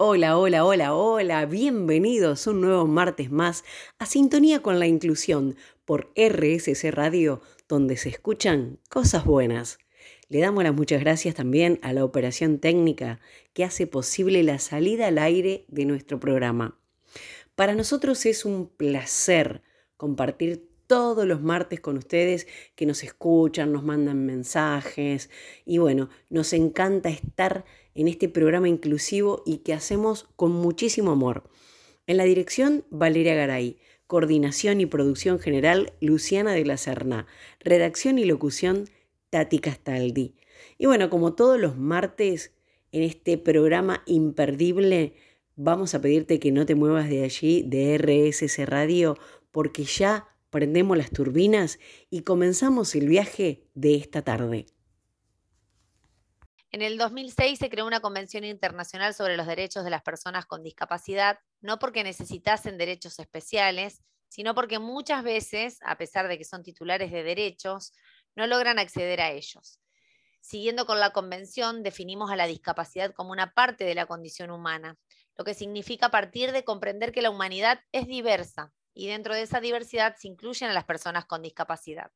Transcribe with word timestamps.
Hola, 0.00 0.38
hola, 0.38 0.64
hola, 0.64 0.94
hola, 0.94 1.44
bienvenidos 1.46 2.46
un 2.46 2.60
nuevo 2.60 2.86
martes 2.86 3.32
más 3.32 3.64
a 3.98 4.06
Sintonía 4.06 4.62
con 4.62 4.78
la 4.78 4.86
Inclusión 4.86 5.56
por 5.84 6.12
RSC 6.14 6.92
Radio, 6.92 7.42
donde 7.68 7.96
se 7.96 8.08
escuchan 8.08 8.78
cosas 8.90 9.24
buenas. 9.24 9.80
Le 10.28 10.38
damos 10.38 10.62
las 10.62 10.72
muchas 10.72 11.00
gracias 11.00 11.34
también 11.34 11.80
a 11.82 11.92
la 11.92 12.04
operación 12.04 12.60
técnica 12.60 13.18
que 13.54 13.64
hace 13.64 13.88
posible 13.88 14.44
la 14.44 14.60
salida 14.60 15.08
al 15.08 15.18
aire 15.18 15.64
de 15.66 15.84
nuestro 15.84 16.20
programa. 16.20 16.78
Para 17.56 17.74
nosotros 17.74 18.24
es 18.24 18.44
un 18.44 18.68
placer 18.68 19.62
compartir 19.96 20.68
todos 20.86 21.26
los 21.26 21.42
martes 21.42 21.80
con 21.80 21.98
ustedes 21.98 22.46
que 22.76 22.86
nos 22.86 23.02
escuchan, 23.02 23.72
nos 23.72 23.82
mandan 23.82 24.24
mensajes 24.24 25.28
y 25.64 25.78
bueno, 25.78 26.08
nos 26.30 26.52
encanta 26.52 27.08
estar 27.08 27.64
en 27.98 28.06
este 28.06 28.28
programa 28.28 28.68
inclusivo 28.68 29.42
y 29.44 29.58
que 29.58 29.74
hacemos 29.74 30.28
con 30.36 30.52
muchísimo 30.52 31.10
amor. 31.10 31.50
En 32.06 32.16
la 32.16 32.22
dirección, 32.22 32.84
Valeria 32.90 33.34
Garay. 33.34 33.76
Coordinación 34.06 34.80
y 34.80 34.86
producción 34.86 35.40
general, 35.40 35.92
Luciana 36.00 36.52
de 36.52 36.64
la 36.64 36.76
Serna. 36.76 37.26
Redacción 37.58 38.20
y 38.20 38.24
locución, 38.24 38.88
Tati 39.30 39.58
Castaldi. 39.58 40.36
Y 40.78 40.86
bueno, 40.86 41.10
como 41.10 41.34
todos 41.34 41.58
los 41.58 41.76
martes, 41.76 42.52
en 42.92 43.02
este 43.02 43.36
programa 43.36 44.04
imperdible, 44.06 45.14
vamos 45.56 45.96
a 45.96 46.00
pedirte 46.00 46.38
que 46.38 46.52
no 46.52 46.66
te 46.66 46.76
muevas 46.76 47.10
de 47.10 47.24
allí, 47.24 47.64
de 47.66 47.98
RSC 47.98 48.64
Radio, 48.64 49.18
porque 49.50 49.82
ya 49.82 50.28
prendemos 50.50 50.96
las 50.96 51.10
turbinas 51.10 51.80
y 52.10 52.20
comenzamos 52.20 52.94
el 52.94 53.08
viaje 53.08 53.64
de 53.74 53.96
esta 53.96 54.22
tarde. 54.22 54.66
En 56.70 56.82
el 56.82 56.98
2006 56.98 57.58
se 57.58 57.70
creó 57.70 57.86
una 57.86 58.00
Convención 58.00 58.44
Internacional 58.44 59.14
sobre 59.14 59.38
los 59.38 59.46
Derechos 59.46 59.84
de 59.84 59.90
las 59.90 60.02
Personas 60.02 60.44
con 60.44 60.62
Discapacidad, 60.62 61.38
no 61.62 61.78
porque 61.78 62.04
necesitasen 62.04 62.76
derechos 62.76 63.18
especiales, 63.18 64.02
sino 64.28 64.54
porque 64.54 64.78
muchas 64.78 65.24
veces, 65.24 65.78
a 65.82 65.96
pesar 65.96 66.28
de 66.28 66.36
que 66.36 66.44
son 66.44 66.62
titulares 66.62 67.10
de 67.10 67.22
derechos, 67.22 67.94
no 68.36 68.46
logran 68.46 68.78
acceder 68.78 69.22
a 69.22 69.30
ellos. 69.30 69.80
Siguiendo 70.40 70.84
con 70.84 71.00
la 71.00 71.10
Convención, 71.10 71.82
definimos 71.82 72.30
a 72.30 72.36
la 72.36 72.46
discapacidad 72.46 73.14
como 73.14 73.32
una 73.32 73.54
parte 73.54 73.84
de 73.84 73.94
la 73.94 74.04
condición 74.04 74.50
humana, 74.50 74.98
lo 75.38 75.44
que 75.44 75.54
significa 75.54 76.10
partir 76.10 76.52
de 76.52 76.64
comprender 76.64 77.12
que 77.12 77.22
la 77.22 77.30
humanidad 77.30 77.80
es 77.92 78.06
diversa 78.06 78.74
y 78.98 79.06
dentro 79.06 79.32
de 79.32 79.42
esa 79.42 79.60
diversidad 79.60 80.16
se 80.16 80.26
incluyen 80.26 80.70
a 80.70 80.72
las 80.72 80.82
personas 80.82 81.24
con 81.24 81.40
discapacidad. 81.40 82.10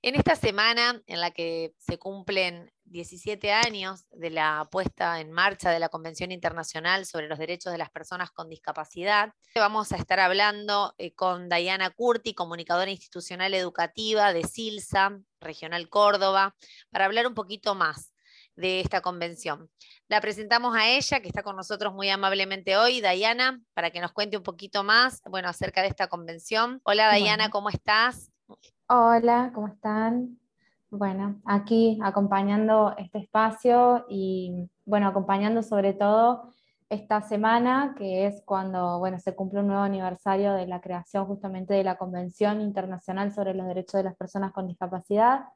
En 0.00 0.14
esta 0.14 0.36
semana 0.36 1.02
en 1.06 1.20
la 1.20 1.30
que 1.32 1.74
se 1.76 1.98
cumplen 1.98 2.72
17 2.84 3.52
años 3.52 4.06
de 4.10 4.30
la 4.30 4.66
puesta 4.72 5.20
en 5.20 5.30
marcha 5.32 5.70
de 5.70 5.78
la 5.78 5.90
Convención 5.90 6.32
Internacional 6.32 7.04
sobre 7.04 7.28
los 7.28 7.38
Derechos 7.38 7.72
de 7.72 7.78
las 7.78 7.90
Personas 7.90 8.30
con 8.30 8.48
Discapacidad, 8.48 9.34
vamos 9.54 9.92
a 9.92 9.96
estar 9.96 10.18
hablando 10.18 10.94
eh, 10.96 11.12
con 11.12 11.50
Diana 11.50 11.90
Curti, 11.90 12.32
comunicadora 12.32 12.90
institucional 12.90 13.52
educativa 13.52 14.32
de 14.32 14.44
SILSA, 14.44 15.20
Regional 15.40 15.90
Córdoba, 15.90 16.56
para 16.90 17.04
hablar 17.04 17.26
un 17.26 17.34
poquito 17.34 17.74
más 17.74 18.13
de 18.56 18.80
esta 18.80 19.00
convención. 19.00 19.68
La 20.08 20.20
presentamos 20.20 20.76
a 20.76 20.88
ella, 20.88 21.20
que 21.20 21.28
está 21.28 21.42
con 21.42 21.56
nosotros 21.56 21.94
muy 21.94 22.08
amablemente 22.10 22.76
hoy, 22.76 23.00
Dayana, 23.00 23.60
para 23.74 23.90
que 23.90 24.00
nos 24.00 24.12
cuente 24.12 24.36
un 24.36 24.42
poquito 24.42 24.84
más, 24.84 25.22
bueno, 25.28 25.48
acerca 25.48 25.82
de 25.82 25.88
esta 25.88 26.08
convención. 26.08 26.80
Hola, 26.84 27.06
Dayana, 27.06 27.50
¿cómo 27.50 27.68
estás? 27.68 28.30
Hola, 28.88 29.50
¿cómo 29.54 29.68
están? 29.68 30.38
Bueno, 30.90 31.40
aquí 31.44 31.98
acompañando 32.02 32.94
este 32.98 33.18
espacio 33.18 34.06
y, 34.08 34.70
bueno, 34.84 35.08
acompañando 35.08 35.62
sobre 35.62 35.92
todo 35.92 36.52
esta 36.88 37.22
semana, 37.22 37.94
que 37.98 38.26
es 38.26 38.42
cuando, 38.44 38.98
bueno, 38.98 39.18
se 39.18 39.34
cumple 39.34 39.60
un 39.60 39.68
nuevo 39.68 39.82
aniversario 39.82 40.52
de 40.52 40.66
la 40.66 40.80
creación 40.80 41.26
justamente 41.26 41.74
de 41.74 41.82
la 41.82 41.96
Convención 41.96 42.60
Internacional 42.60 43.32
sobre 43.32 43.54
los 43.54 43.66
Derechos 43.66 43.94
de 43.94 44.04
las 44.04 44.16
Personas 44.16 44.52
con 44.52 44.68
Discapacidad, 44.68 45.46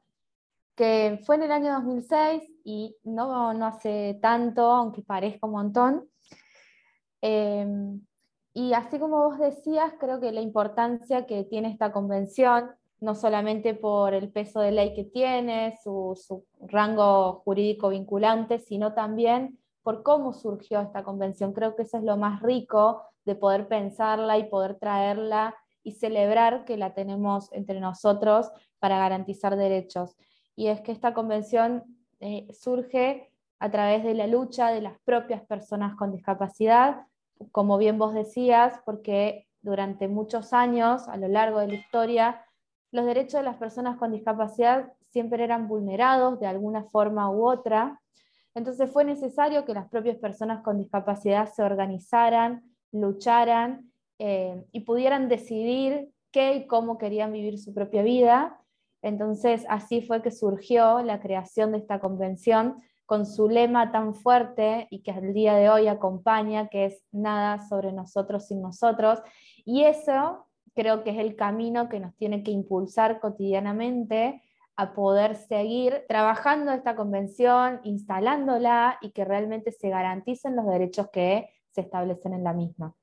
que 0.79 1.19
fue 1.25 1.35
en 1.35 1.43
el 1.43 1.51
año 1.51 1.73
2006 1.73 2.41
y 2.63 2.95
no, 3.03 3.53
no 3.53 3.65
hace 3.65 4.17
tanto, 4.21 4.61
aunque 4.61 5.01
parezca 5.01 5.45
un 5.45 5.51
montón. 5.51 6.09
Em, 7.21 7.99
y 8.53 8.71
así 8.71 8.97
como 8.97 9.27
vos 9.27 9.39
decías, 9.39 9.91
creo 9.99 10.21
que 10.21 10.31
la 10.31 10.39
importancia 10.39 11.25
que 11.25 11.43
tiene 11.43 11.69
esta 11.69 11.91
convención, 11.91 12.71
no 13.01 13.13
solamente 13.13 13.73
por 13.73 14.13
el 14.13 14.31
peso 14.31 14.61
de 14.61 14.71
ley 14.71 14.93
que 14.93 15.03
tiene, 15.03 15.77
su, 15.83 16.17
su 16.17 16.45
rango 16.61 17.41
jurídico 17.43 17.89
vinculante, 17.89 18.59
sino 18.59 18.93
también 18.93 19.59
por 19.83 20.01
cómo 20.01 20.31
surgió 20.31 20.79
esta 20.79 21.03
convención. 21.03 21.51
Creo 21.51 21.75
que 21.75 21.83
eso 21.83 21.97
es 21.97 22.05
lo 22.05 22.15
más 22.15 22.41
rico 22.41 23.03
de 23.25 23.35
poder 23.35 23.67
pensarla 23.67 24.37
y 24.37 24.45
poder 24.45 24.75
traerla 24.75 25.57
y 25.83 25.91
celebrar 25.91 26.63
que 26.63 26.77
la 26.77 26.93
tenemos 26.93 27.51
entre 27.51 27.81
nosotros 27.81 28.49
para 28.79 28.97
garantizar 28.97 29.57
derechos 29.57 30.15
y 30.59 30.67
es 30.67 30.81
que 30.81 30.91
esta 30.91 31.13
convención 31.13 31.85
eh, 32.19 32.45
surge 32.51 33.31
a 33.59 33.71
través 33.71 34.03
de 34.03 34.13
la 34.13 34.27
lucha 34.27 34.71
de 34.71 34.81
las 34.81 34.99
propias 35.05 35.41
personas 35.45 35.95
con 35.95 36.11
discapacidad, 36.11 37.05
como 37.53 37.77
bien 37.77 37.97
vos 37.97 38.13
decías, 38.13 38.73
porque 38.85 39.47
durante 39.61 40.09
muchos 40.09 40.51
años, 40.51 41.07
a 41.07 41.15
lo 41.15 41.29
largo 41.29 41.61
de 41.61 41.67
la 41.67 41.73
historia, 41.75 42.45
los 42.91 43.05
derechos 43.05 43.39
de 43.39 43.43
las 43.45 43.55
personas 43.55 43.97
con 43.97 44.11
discapacidad 44.11 44.91
siempre 45.11 45.45
eran 45.45 45.69
vulnerados 45.69 46.41
de 46.41 46.47
alguna 46.47 46.83
forma 46.83 47.31
u 47.31 47.47
otra. 47.47 48.01
Entonces 48.53 48.91
fue 48.91 49.05
necesario 49.05 49.63
que 49.63 49.73
las 49.73 49.87
propias 49.87 50.17
personas 50.17 50.61
con 50.61 50.77
discapacidad 50.77 51.49
se 51.53 51.63
organizaran, 51.63 52.63
lucharan 52.91 53.93
eh, 54.17 54.61
y 54.73 54.81
pudieran 54.81 55.29
decidir 55.29 56.09
qué 56.31 56.55
y 56.55 56.67
cómo 56.67 56.97
querían 56.97 57.31
vivir 57.31 57.59
su 57.59 57.73
propia 57.73 58.03
vida 58.03 58.58
entonces, 59.01 59.65
así 59.69 60.01
fue 60.01 60.21
que 60.21 60.31
surgió 60.31 61.01
la 61.01 61.19
creación 61.19 61.71
de 61.71 61.77
esta 61.79 61.99
convención 61.99 62.81
con 63.05 63.25
su 63.25 63.49
lema 63.49 63.91
tan 63.91 64.13
fuerte 64.13 64.87
y 64.91 65.01
que 65.01 65.11
al 65.11 65.33
día 65.33 65.55
de 65.55 65.69
hoy 65.69 65.87
acompaña, 65.87 66.67
que 66.67 66.85
es 66.85 67.03
nada 67.11 67.67
sobre 67.67 67.91
nosotros 67.91 68.47
sin 68.47 68.61
nosotros. 68.61 69.19
Y 69.65 69.83
eso 69.83 70.45
creo 70.75 71.03
que 71.03 71.11
es 71.11 71.17
el 71.17 71.35
camino 71.35 71.89
que 71.89 71.99
nos 71.99 72.15
tiene 72.17 72.43
que 72.43 72.51
impulsar 72.51 73.19
cotidianamente 73.19 74.43
a 74.75 74.93
poder 74.93 75.35
seguir 75.35 76.05
trabajando 76.07 76.71
esta 76.71 76.95
convención, 76.95 77.81
instalándola 77.83 78.97
y 79.01 79.11
que 79.11 79.25
realmente 79.25 79.71
se 79.71 79.89
garanticen 79.89 80.55
los 80.55 80.67
derechos 80.67 81.09
que 81.11 81.49
se 81.71 81.81
establecen 81.81 82.33
en 82.33 82.43
la 82.43 82.53
misma. 82.53 82.95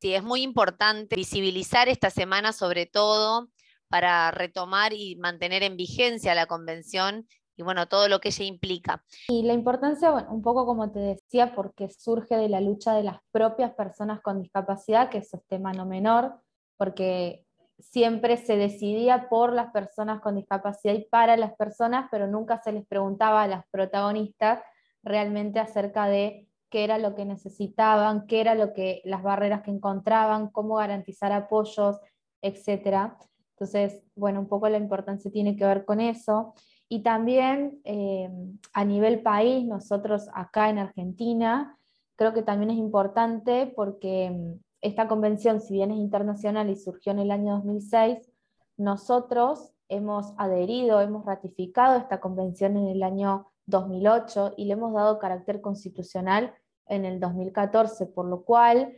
Sí, 0.00 0.14
es 0.14 0.22
muy 0.22 0.42
importante 0.42 1.16
visibilizar 1.16 1.88
esta 1.88 2.10
semana 2.10 2.52
sobre 2.52 2.86
todo 2.86 3.48
para 3.94 4.32
retomar 4.32 4.92
y 4.92 5.14
mantener 5.14 5.62
en 5.62 5.76
vigencia 5.76 6.34
la 6.34 6.46
convención 6.46 7.28
y 7.56 7.62
bueno, 7.62 7.86
todo 7.86 8.08
lo 8.08 8.18
que 8.18 8.30
ella 8.30 8.44
implica. 8.44 9.04
Y 9.28 9.44
la 9.44 9.52
importancia, 9.52 10.10
bueno, 10.10 10.32
un 10.32 10.42
poco 10.42 10.66
como 10.66 10.90
te 10.90 10.98
decía, 10.98 11.54
porque 11.54 11.88
surge 11.88 12.34
de 12.34 12.48
la 12.48 12.60
lucha 12.60 12.92
de 12.92 13.04
las 13.04 13.18
propias 13.30 13.72
personas 13.74 14.20
con 14.20 14.42
discapacidad, 14.42 15.10
que 15.10 15.18
eso 15.18 15.36
es 15.36 15.46
tema 15.46 15.72
no 15.72 15.86
menor, 15.86 16.40
porque 16.76 17.46
siempre 17.78 18.36
se 18.36 18.56
decidía 18.56 19.28
por 19.28 19.52
las 19.52 19.70
personas 19.70 20.20
con 20.20 20.34
discapacidad 20.34 20.94
y 20.94 21.04
para 21.04 21.36
las 21.36 21.54
personas, 21.54 22.08
pero 22.10 22.26
nunca 22.26 22.60
se 22.64 22.72
les 22.72 22.84
preguntaba 22.88 23.44
a 23.44 23.46
las 23.46 23.64
protagonistas 23.70 24.58
realmente 25.04 25.60
acerca 25.60 26.08
de 26.08 26.48
qué 26.68 26.82
era 26.82 26.98
lo 26.98 27.14
que 27.14 27.26
necesitaban, 27.26 28.26
qué 28.26 28.40
era 28.40 28.56
lo 28.56 28.72
que 28.72 29.02
las 29.04 29.22
barreras 29.22 29.62
que 29.62 29.70
encontraban, 29.70 30.48
cómo 30.48 30.74
garantizar 30.74 31.30
apoyos, 31.30 32.00
etcétera. 32.42 33.16
Entonces, 33.54 34.02
bueno, 34.16 34.40
un 34.40 34.48
poco 34.48 34.68
la 34.68 34.78
importancia 34.78 35.30
tiene 35.30 35.56
que 35.56 35.64
ver 35.64 35.84
con 35.84 36.00
eso. 36.00 36.54
Y 36.88 37.02
también 37.02 37.80
eh, 37.84 38.28
a 38.72 38.84
nivel 38.84 39.22
país, 39.22 39.64
nosotros 39.66 40.28
acá 40.34 40.70
en 40.70 40.78
Argentina, 40.78 41.78
creo 42.16 42.34
que 42.34 42.42
también 42.42 42.70
es 42.70 42.78
importante 42.78 43.72
porque 43.74 44.30
mm, 44.30 44.60
esta 44.80 45.08
convención, 45.08 45.60
si 45.60 45.74
bien 45.74 45.92
es 45.92 45.98
internacional 45.98 46.68
y 46.68 46.76
surgió 46.76 47.12
en 47.12 47.20
el 47.20 47.30
año 47.30 47.54
2006, 47.54 48.30
nosotros 48.76 49.72
hemos 49.88 50.34
adherido, 50.36 51.00
hemos 51.00 51.24
ratificado 51.24 51.96
esta 51.96 52.20
convención 52.20 52.76
en 52.76 52.88
el 52.88 53.02
año 53.02 53.46
2008 53.66 54.54
y 54.56 54.66
le 54.66 54.72
hemos 54.72 54.92
dado 54.92 55.18
carácter 55.18 55.60
constitucional 55.60 56.52
en 56.86 57.04
el 57.04 57.20
2014, 57.20 58.06
por 58.06 58.26
lo 58.26 58.44
cual 58.44 58.92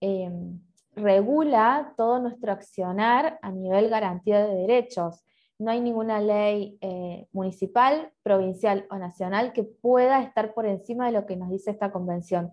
eh, 0.00 0.30
regula 0.94 1.94
todo 1.96 2.18
nuestro 2.18 2.52
accionar 2.52 3.38
a 3.42 3.50
nivel 3.50 3.88
garantía 3.88 4.44
de 4.44 4.54
derechos. 4.54 5.24
No 5.58 5.70
hay 5.70 5.80
ninguna 5.80 6.20
ley 6.20 6.78
eh, 6.80 7.28
municipal, 7.32 8.12
provincial 8.22 8.86
o 8.90 8.96
nacional 8.96 9.52
que 9.52 9.64
pueda 9.64 10.22
estar 10.22 10.54
por 10.54 10.66
encima 10.66 11.06
de 11.06 11.12
lo 11.12 11.26
que 11.26 11.36
nos 11.36 11.50
dice 11.50 11.70
esta 11.70 11.92
convención. 11.92 12.52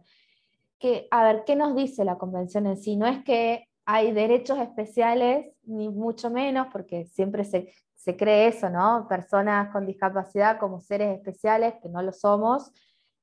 Que, 0.77 1.07
a 1.11 1.23
ver, 1.23 1.43
¿qué 1.45 1.55
nos 1.55 1.75
dice 1.75 2.05
la 2.05 2.17
convención 2.17 2.67
en 2.67 2.77
sí? 2.77 2.95
No 2.95 3.07
es 3.07 3.23
que 3.23 3.67
hay 3.85 4.11
derechos 4.11 4.59
especiales, 4.59 5.47
ni 5.63 5.89
mucho 5.89 6.29
menos, 6.29 6.67
porque 6.71 7.05
siempre 7.05 7.43
se, 7.43 7.73
se 7.95 8.15
cree 8.15 8.47
eso, 8.47 8.69
¿no? 8.69 9.07
Personas 9.09 9.71
con 9.71 9.85
discapacidad 9.85 10.59
como 10.59 10.79
seres 10.79 11.17
especiales, 11.17 11.73
que 11.81 11.89
no 11.89 12.01
lo 12.01 12.13
somos, 12.13 12.71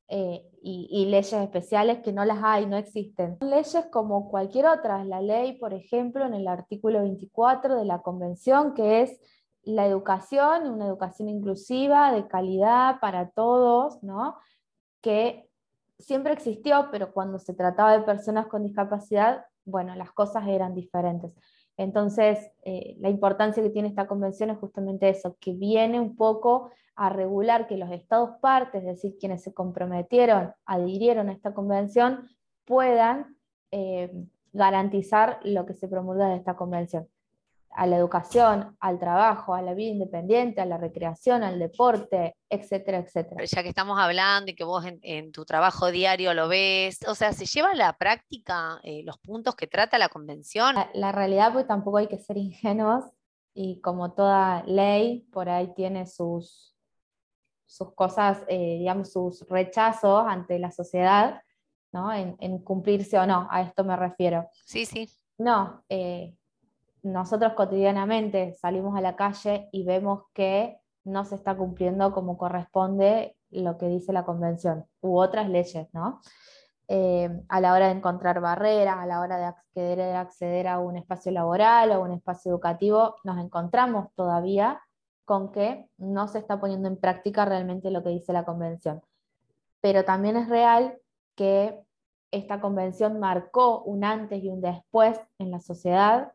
eh, 0.08 0.44
y, 0.62 1.06
leyes 1.06 1.32
especiales 1.32 1.99
que 2.00 2.12
no 2.12 2.25
las 2.25 2.38
hay, 2.43 2.67
no 2.67 2.76
existen. 2.76 3.38
Leyes 3.41 3.87
como 3.91 4.29
cualquier 4.29 4.67
otra, 4.67 5.05
la 5.05 5.20
ley, 5.20 5.58
por 5.58 5.75
ejemplo, 5.75 6.25
en 6.25 6.35
el 6.35 6.49
artículo 6.49 7.00
24 7.00 7.76
de 7.76 7.85
la 7.85 8.03
Convención, 8.03 8.75
que 8.75 9.03
es 9.03 9.20
la 9.62 9.87
educación, 9.87 10.69
una 10.69 10.87
educación 10.87 11.29
inclusiva, 11.29 12.12
de 12.12 12.29
calidad 12.29 13.00
para 13.00 13.31
todos, 13.31 14.03
¿no? 14.03 14.37
que 15.00 15.49
siempre 16.00 16.32
existió, 16.32 16.88
pero 16.91 17.12
cuando 17.12 17.38
se 17.38 17.55
trataba 17.55 17.97
de 17.97 18.05
personas 18.05 18.49
con 18.49 18.64
discapacidad, 18.64 19.47
bueno, 19.64 19.94
las 19.94 20.11
cosas 20.12 20.47
eran 20.49 20.75
diferentes. 20.75 21.32
Entonces, 21.76 22.50
eh, 22.62 22.96
la 23.00 23.11
importancia 23.11 23.62
que 23.62 23.70
tiene 23.70 23.88
esta 23.88 24.06
convención 24.06 24.50
es 24.50 24.58
justamente 24.58 25.08
eso, 25.08 25.37
que 25.40 25.52
viene 25.52 26.00
un 26.00 26.17
poco 26.17 26.70
a 26.94 27.11
regular 27.11 27.67
que 27.67 27.76
los 27.76 27.90
estados 27.90 28.38
partes, 28.40 28.82
es 28.82 28.87
decir, 28.87 29.17
quienes 29.19 29.43
se 29.43 29.52
comprometieron, 29.52 30.55
adhirieron 30.64 31.28
a 31.28 31.32
esta 31.32 31.52
convención, 31.52 32.28
puedan 32.64 33.37
eh, 33.70 34.11
garantizar 34.52 35.40
lo 35.44 35.67
que 35.67 35.75
se 35.75 35.88
promulga 35.88 36.28
de 36.28 36.37
esta 36.37 36.56
convención 36.56 37.08
a 37.76 37.87
la 37.87 37.96
educación, 37.96 38.75
al 38.81 38.99
trabajo, 38.99 39.55
a 39.55 39.61
la 39.61 39.75
vida 39.75 39.90
independiente, 39.90 40.62
a 40.62 40.67
la 40.67 40.78
recreación, 40.78 41.43
al 41.43 41.58
deporte, 41.58 42.34
etcétera, 42.49 42.99
etcétera. 42.99 43.44
Ya 43.44 43.62
que 43.62 43.69
estamos 43.69 43.99
hablando 43.99 44.50
y 44.50 44.55
que 44.55 44.64
vos 44.64 44.84
en, 44.87 45.31
tu 45.31 45.44
trabajo 45.44 45.90
diario 45.90 46.32
lo 46.32 46.49
ves, 46.49 46.99
o 47.06 47.14
sea, 47.14 47.32
¿se 47.34 47.44
lleva 47.44 47.73
a 47.73 47.75
la 47.75 47.93
práctica 47.93 48.81
eh, 48.82 49.02
los 49.05 49.19
puntos 49.19 49.55
que 49.55 49.67
trata 49.67 49.99
la 49.99 50.08
convención? 50.08 50.75
La, 50.94 51.12
realidad, 51.12 51.52
pues 51.52 51.67
tampoco 51.67 51.99
hay 51.99 52.06
que 52.06 52.19
ser 52.19 52.38
ingenuos 52.38 53.05
y 53.52 53.81
como 53.82 54.14
toda 54.14 54.62
ley, 54.64 55.28
por 55.31 55.50
ahí 55.50 55.73
tiene 55.75 56.06
sus, 56.06 56.75
sus 57.67 57.94
cosas, 57.94 58.43
eh, 58.49 58.78
digamos, 58.78 59.12
sus 59.12 59.46
rechazos 59.50 60.25
ante 60.26 60.58
la 60.58 60.70
sociedad, 60.70 61.43
¿no? 61.93 62.11
En, 62.12 62.58
cumplirse 62.64 63.19
o 63.19 63.26
no, 63.26 63.46
a 63.50 63.61
esto 63.61 63.84
me 63.84 63.96
refiero. 63.96 64.49
Sí, 64.64 64.87
sí. 64.87 65.11
No, 65.38 65.84
eh, 65.90 66.34
nosotros 67.02 67.54
cotidianamente 67.54 68.54
salimos 68.54 68.96
a 68.96 69.00
la 69.00 69.16
calle 69.16 69.69
y 69.72 69.84
vemos 69.84 70.25
que 70.32 70.78
no 71.04 71.25
se 71.25 71.37
está 71.37 71.56
cumpliendo 71.56 72.12
como 72.12 72.37
corresponde 72.37 73.37
lo 73.50 73.78
que 73.78 73.88
dice 73.88 74.12
la 74.12 74.25
convención 74.25 74.87
u 75.00 75.19
otras 75.19 75.48
leyes, 75.48 75.88
¿no? 75.93 76.20
Eh, 76.88 77.28
a 77.48 77.60
la 77.60 77.72
hora 77.72 77.87
de 77.87 77.94
encontrar 77.94 78.40
barreras, 78.40 78.96
a 78.98 79.06
la 79.06 79.20
hora 79.20 79.38
de 79.38 79.44
acceder, 79.44 80.16
acceder 80.16 80.69
a 80.69 80.78
un 80.78 80.96
espacio 80.96 81.32
laboral 81.32 81.90
o 81.93 82.02
un 82.02 82.12
espacio 82.12 82.50
educativo, 82.50 83.16
nos 83.25 83.38
encontramos 83.38 84.12
todavía 84.14 84.81
con 85.25 85.50
que 85.50 85.88
no 85.99 86.28
se 86.28 86.38
está 86.38 86.60
poniendo 86.60 86.88
en 86.88 86.96
práctica 86.96 87.44
realmente 87.44 87.90
lo 87.90 88.04
que 88.04 88.10
dice 88.10 88.32
la 88.32 88.44
convención. 88.44 89.02
Pero 89.81 90.04
también 90.04 90.37
es 90.37 90.49
real 90.49 90.99
que 91.34 91.81
esta 92.31 92.60
convención 92.60 93.19
marcó 93.19 93.82
un 93.82 94.04
antes 94.04 94.42
y 94.42 94.49
un 94.49 94.60
después 94.60 95.19
en 95.38 95.50
la 95.50 95.60
sociedad 95.60 96.32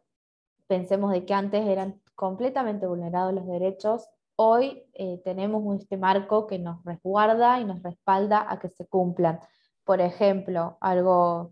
Pensemos 0.72 1.12
de 1.12 1.26
que 1.26 1.34
antes 1.34 1.68
eran 1.68 2.00
completamente 2.16 2.88
vulnerados 2.88 3.34
los 3.34 3.46
derechos, 3.46 4.08
hoy 4.38 4.86
eh, 4.94 5.20
tenemos 5.22 5.62
este 5.78 5.98
marco 5.98 6.48
que 6.48 6.60
nos 6.60 6.82
resguarda 6.86 7.60
y 7.60 7.66
nos 7.66 7.84
respalda 7.84 8.46
a 8.50 8.58
que 8.58 8.70
se 8.70 8.88
cumplan. 8.88 9.42
Por 9.84 10.00
ejemplo, 10.00 10.78
algo, 10.80 11.52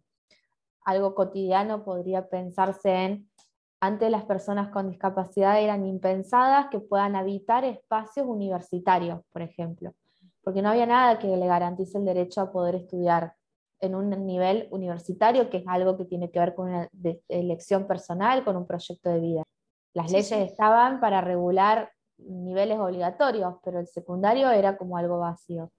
algo 0.86 1.16
cotidiano 1.16 1.84
podría 1.84 2.30
pensarse 2.30 2.94
en, 2.94 3.30
antes 3.82 4.10
las 4.10 4.24
personas 4.24 4.70
con 4.70 4.88
discapacidad 4.88 5.60
eran 5.60 5.86
impensadas 5.86 6.68
que 6.72 6.80
puedan 6.80 7.18
habitar 7.18 7.66
espacios 7.66 8.26
universitarios, 8.26 9.20
por 9.34 9.42
ejemplo, 9.42 9.96
porque 10.42 10.62
no 10.62 10.70
había 10.70 10.86
nada 10.86 11.20
que 11.20 11.28
le 11.28 11.46
garantice 11.46 11.98
el 11.98 12.06
derecho 12.06 12.40
a 12.40 12.54
poder 12.54 12.76
estudiar 12.76 13.34
en 13.82 13.96
un 13.96 14.10
nivel 14.26 14.68
universitario, 14.72 15.50
que 15.50 15.58
es 15.58 15.68
algo 15.68 15.98
que 15.98 16.06
tiene 16.06 16.32
que 16.32 16.40
ver 16.40 16.56
con 16.56 16.70
una 16.70 16.90
elección 17.28 17.88
personal, 17.88 18.44
con 18.44 18.58
un 18.58 18.68
proyecto 18.68 19.10
de 19.10 19.20
vida. 19.20 19.44
Las 19.94 20.12
leyes 20.12 20.32
estaban 20.32 21.00
para 21.00 21.22
regular 21.22 21.92
niveles 22.18 22.78
obligatorios, 22.80 23.56
pero 23.64 23.80
el 23.80 23.88
secundario 23.88 24.52
era 24.52 24.78
como 24.78 24.98
algo 24.98 25.20
vacío. 25.20 25.72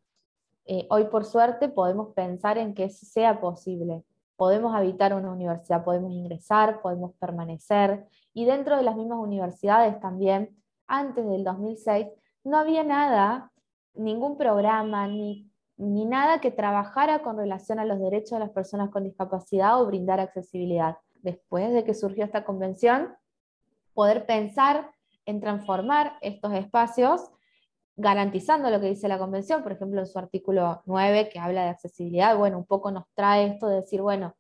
Eh, 0.65 0.87
hoy, 0.91 1.05
por 1.05 1.25
suerte, 1.25 1.69
podemos 1.69 2.15
pensar 2.15 2.59
en 2.59 2.75
que 2.75 2.85
eso 2.85 3.05
sea 3.07 3.41
posible. 3.41 4.05
Podemos 4.37 4.75
habitar 4.75 5.15
una 5.15 5.33
universidad, 5.33 5.85
podemos 5.85 6.13
ingresar, 6.13 6.81
podemos 6.81 7.13
permanecer. 7.19 8.07
Y 8.33 8.45
dentro 8.45 8.77
de 8.77 8.83
las 8.83 8.97
mismas 8.97 9.19
universidades 9.19 10.01
también, 10.01 10.57
antes 10.87 11.27
del 11.27 11.45
2006, 11.45 12.07
no 12.45 12.57
había 12.57 12.83
nada, 12.85 13.53
ningún 13.95 14.39
programa, 14.39 15.07
ni 15.07 15.50
ni 15.81 16.05
nada 16.05 16.41
que 16.41 16.51
trabajara 16.51 17.23
con 17.23 17.39
relación 17.39 17.79
a 17.79 17.87
los 17.87 17.99
derechos 17.99 18.33
de 18.33 18.41
las 18.41 18.51
personas 18.51 18.91
con 18.91 19.05
discapacidad 19.05 19.81
o 19.81 19.87
brindar 19.87 20.21
accesibilidad. 20.21 20.99
Después 21.23 21.73
de 21.73 21.85
que 21.85 21.95
surgió 21.95 22.25
esta 22.25 22.45
convención, 22.45 23.17
poder 23.95 24.27
pensar 24.27 24.91
en 25.25 25.41
transformar 25.41 26.19
estos 26.21 26.53
espacios 26.53 27.31
garantizando 27.97 28.71
lo 28.71 28.81
que 28.81 28.89
dice 28.89 29.09
la 29.09 29.19
convención, 29.19 29.63
por 29.63 29.73
ejemplo, 29.73 30.01
en 30.01 30.07
su 30.07 30.19
artículo 30.19 30.83
9 30.85 31.31
que 31.31 31.39
habla 31.39 31.65
de 31.65 31.71
accesibilidad, 31.71 32.37
bueno, 32.37 32.59
un 32.59 32.67
poco 32.67 32.91
nos 32.91 33.05
trae 33.15 33.47
esto 33.47 33.67
de 33.67 33.77
decir, 33.77 34.03
bueno, 34.03 34.35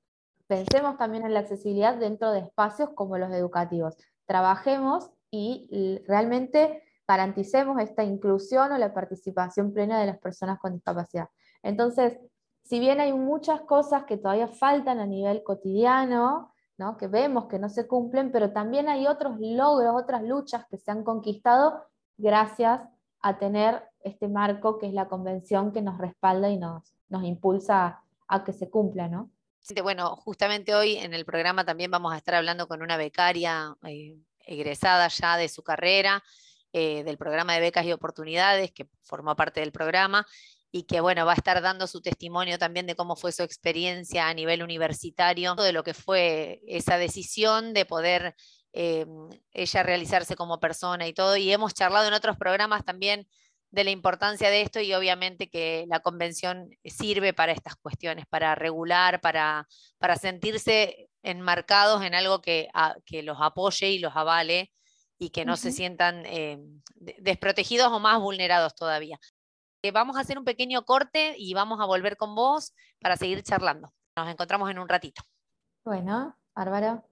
pensemos 0.46 0.98
también 0.98 1.24
en 1.24 1.32
la 1.32 1.40
accesibilidad 1.40 1.96
dentro 1.96 2.32
de 2.32 2.40
espacios 2.40 2.90
como 2.94 3.16
los 3.18 3.32
educativos. 3.32 3.96
Trabajemos 4.26 5.10
y 5.30 6.00
realmente 6.06 6.82
garanticemos 7.10 7.80
esta 7.82 8.04
inclusión 8.04 8.70
o 8.70 8.78
la 8.78 8.94
participación 8.94 9.72
plena 9.72 9.98
de 9.98 10.06
las 10.06 10.18
personas 10.18 10.60
con 10.60 10.72
discapacidad. 10.74 11.28
Entonces, 11.60 12.16
si 12.62 12.78
bien 12.78 13.00
hay 13.00 13.12
muchas 13.12 13.62
cosas 13.62 14.04
que 14.04 14.16
todavía 14.16 14.46
faltan 14.46 15.00
a 15.00 15.06
nivel 15.06 15.42
cotidiano, 15.42 16.54
¿no? 16.78 16.96
que 16.96 17.08
vemos 17.08 17.46
que 17.46 17.58
no 17.58 17.68
se 17.68 17.88
cumplen, 17.88 18.30
pero 18.30 18.52
también 18.52 18.88
hay 18.88 19.08
otros 19.08 19.40
logros, 19.40 20.00
otras 20.00 20.22
luchas 20.22 20.66
que 20.70 20.78
se 20.78 20.92
han 20.92 21.02
conquistado 21.02 21.82
gracias 22.16 22.80
a 23.22 23.38
tener 23.38 23.82
este 24.04 24.28
marco 24.28 24.78
que 24.78 24.86
es 24.86 24.92
la 24.92 25.08
convención 25.08 25.72
que 25.72 25.82
nos 25.82 25.98
respalda 25.98 26.48
y 26.48 26.58
nos, 26.58 26.94
nos 27.08 27.24
impulsa 27.24 28.02
a, 28.28 28.44
que 28.44 28.52
se 28.52 28.70
cumpla, 28.70 29.08
¿no? 29.08 29.30
Bueno, 29.82 30.14
justamente 30.14 30.76
hoy 30.76 30.96
en 30.96 31.12
el 31.12 31.24
programa 31.24 31.64
también 31.64 31.90
vamos 31.90 32.14
a 32.14 32.18
estar 32.18 32.36
hablando 32.36 32.68
con 32.68 32.82
una 32.82 32.96
becaria 32.96 33.76
eh, 33.82 34.16
egresada 34.46 35.08
ya 35.08 35.36
de 35.36 35.48
su 35.48 35.62
carrera, 35.62 36.22
eh, 36.72 37.04
del 37.04 37.18
programa 37.18 37.54
de 37.54 37.60
becas 37.60 37.84
y 37.86 37.92
oportunidades, 37.92 38.72
que 38.72 38.88
formó 39.02 39.36
parte 39.36 39.60
del 39.60 39.72
programa, 39.72 40.26
y 40.72 40.84
que 40.84 41.00
bueno, 41.00 41.26
va 41.26 41.32
a 41.32 41.36
estar 41.36 41.60
dando 41.62 41.86
su 41.86 42.00
testimonio 42.00 42.58
también 42.58 42.86
de 42.86 42.94
cómo 42.94 43.16
fue 43.16 43.32
su 43.32 43.42
experiencia 43.42 44.28
a 44.28 44.34
nivel 44.34 44.62
universitario, 44.62 45.54
de 45.56 45.72
lo 45.72 45.82
que 45.82 45.94
fue 45.94 46.60
esa 46.66 46.96
decisión 46.96 47.74
de 47.74 47.86
poder 47.86 48.36
eh, 48.72 49.04
ella 49.52 49.82
realizarse 49.82 50.36
como 50.36 50.60
persona 50.60 51.08
y 51.08 51.12
todo. 51.12 51.36
Y 51.36 51.52
hemos 51.52 51.74
charlado 51.74 52.06
en 52.06 52.14
otros 52.14 52.36
programas 52.36 52.84
también 52.84 53.26
de 53.70 53.84
la 53.84 53.90
importancia 53.90 54.50
de 54.50 54.62
esto 54.62 54.80
y 54.80 54.94
obviamente 54.94 55.48
que 55.48 55.86
la 55.88 56.00
convención 56.00 56.70
sirve 56.84 57.32
para 57.32 57.52
estas 57.52 57.76
cuestiones, 57.76 58.26
para 58.28 58.54
regular, 58.54 59.20
para, 59.20 59.68
para 59.98 60.16
sentirse 60.16 61.08
enmarcados 61.22 62.02
en 62.02 62.14
algo 62.14 62.40
que, 62.40 62.68
que 63.04 63.22
los 63.22 63.38
apoye 63.40 63.90
y 63.90 63.98
los 63.98 64.16
avale 64.16 64.72
y 65.20 65.30
que 65.30 65.44
no 65.44 65.56
se 65.56 65.70
sientan 65.70 66.26
eh, 66.26 66.58
desprotegidos 66.96 67.92
o 67.92 68.00
más 68.00 68.18
vulnerados 68.18 68.74
todavía. 68.74 69.20
Eh, 69.82 69.92
vamos 69.92 70.16
a 70.16 70.20
hacer 70.20 70.38
un 70.38 70.44
pequeño 70.44 70.84
corte 70.84 71.34
y 71.36 71.52
vamos 71.54 71.80
a 71.80 71.84
volver 71.84 72.16
con 72.16 72.34
vos 72.34 72.72
para 73.00 73.16
seguir 73.16 73.42
charlando. 73.42 73.92
Nos 74.16 74.28
encontramos 74.28 74.70
en 74.70 74.78
un 74.78 74.88
ratito. 74.88 75.22
Bueno, 75.84 76.36
Bárbara. 76.54 77.04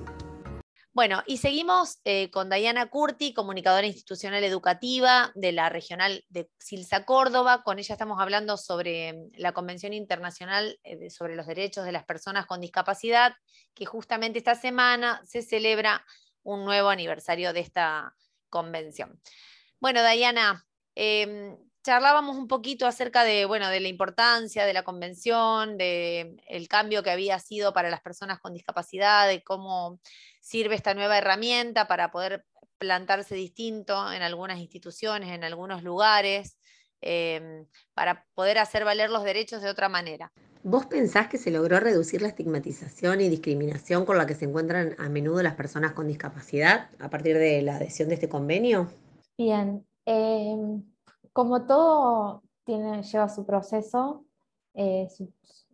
Bueno, 0.91 1.24
y 1.25 1.38
seguimos 1.38 2.00
eh, 2.03 2.29
con 2.29 2.50
Diana 2.50 2.89
Curti, 2.89 3.34
comunicadora 3.34 3.88
institucional 3.88 4.43
educativa 4.43 5.31
de 5.34 5.51
la 5.51 5.69
regional 5.69 6.25
de 6.29 6.50
Silsa 6.58 7.05
Córdoba. 7.05 7.63
Con 7.63 7.79
ella 7.79 7.93
estamos 7.93 8.19
hablando 8.19 8.58
sobre 8.58 9.13
mm, 9.13 9.31
la 9.38 9.53
Convención 9.53 9.93
Internacional 9.93 10.77
eh, 10.84 11.10
sobre 11.10 11.36
los 11.38 11.48
Derechos 11.48 11.86
de 11.86 11.91
las 11.91 12.03
Personas 12.03 12.48
con 12.48 12.60
Discapacidad, 12.60 13.34
que 13.74 13.86
justamente 13.86 14.39
esta 14.39 14.55
semana 14.55 15.22
se 15.25 15.41
celebra 15.41 16.03
un 16.43 16.65
nuevo 16.65 16.89
aniversario 16.89 17.53
de 17.53 17.62
esta 17.62 18.15
convención. 18.50 19.22
Bueno, 19.79 20.01
Diana, 20.03 20.65
em, 20.96 21.58
charlábamos 21.84 22.36
un 22.38 22.48
poquito 22.48 22.86
acerca 22.86 23.24
de, 23.24 23.46
bueno, 23.46 23.69
de 23.69 23.79
la 23.79 23.88
importancia 23.88 24.65
de 24.65 24.74
la 24.74 24.84
convención, 24.84 25.77
de 25.77 26.36
el 26.48 26.67
cambio 26.67 27.03
que 27.03 27.12
había 27.12 27.39
sido 27.39 27.74
para 27.74 27.89
las 27.89 28.01
personas 28.01 28.39
con 28.39 28.53
discapacidad, 28.53 29.27
de 29.27 29.43
cómo 29.43 30.00
sirve 30.41 30.75
esta 30.75 30.93
nueva 30.93 31.17
herramienta 31.17 31.88
para 31.88 32.12
poder 32.12 32.46
plantarse 32.77 33.36
distinto 33.36 34.12
en 34.12 34.22
algunas 34.22 34.60
instituciones, 34.60 35.29
en 35.31 35.43
algunos 35.43 35.84
lugares, 35.84 36.59
em, 37.01 37.65
para 37.94 38.25
poder 38.34 38.58
hacer 38.58 38.86
valer 38.86 39.10
los 39.10 39.24
derechos 39.24 39.62
de 39.62 39.70
otra 39.70 39.89
manera. 39.89 40.32
¿Vos 40.63 40.86
pensás 40.86 41.27
que 41.27 41.38
se 41.38 41.51
logró 41.51 41.79
reducir 41.79 42.22
la 42.22 42.27
estigmatización 42.27 43.22
y 43.22 43.29
discriminación 43.29 44.06
con 44.06 44.18
la 44.18 44.25
que 44.25 44.36
se 44.36 44.46
encuentran 44.46 44.96
a 44.98 45.08
menudo 45.08 45.41
las 45.41 45.56
personas 45.56 45.94
con 45.94 46.08
discapacidad 46.08 46.89
a 47.00 47.10
partir 47.10 47.38
de 47.38 47.62
la 47.62 47.77
adhesión 47.77 48.10
de 48.10 48.15
este 48.15 48.27
convenio? 48.27 48.89
Bien, 49.38 49.86
em, 50.06 50.84
como 51.32 51.65
todo 51.65 52.44
tiene, 52.65 53.03
lleva 53.03 53.29
su 53.29 53.46
proceso, 53.46 54.25
eh, 54.74 55.08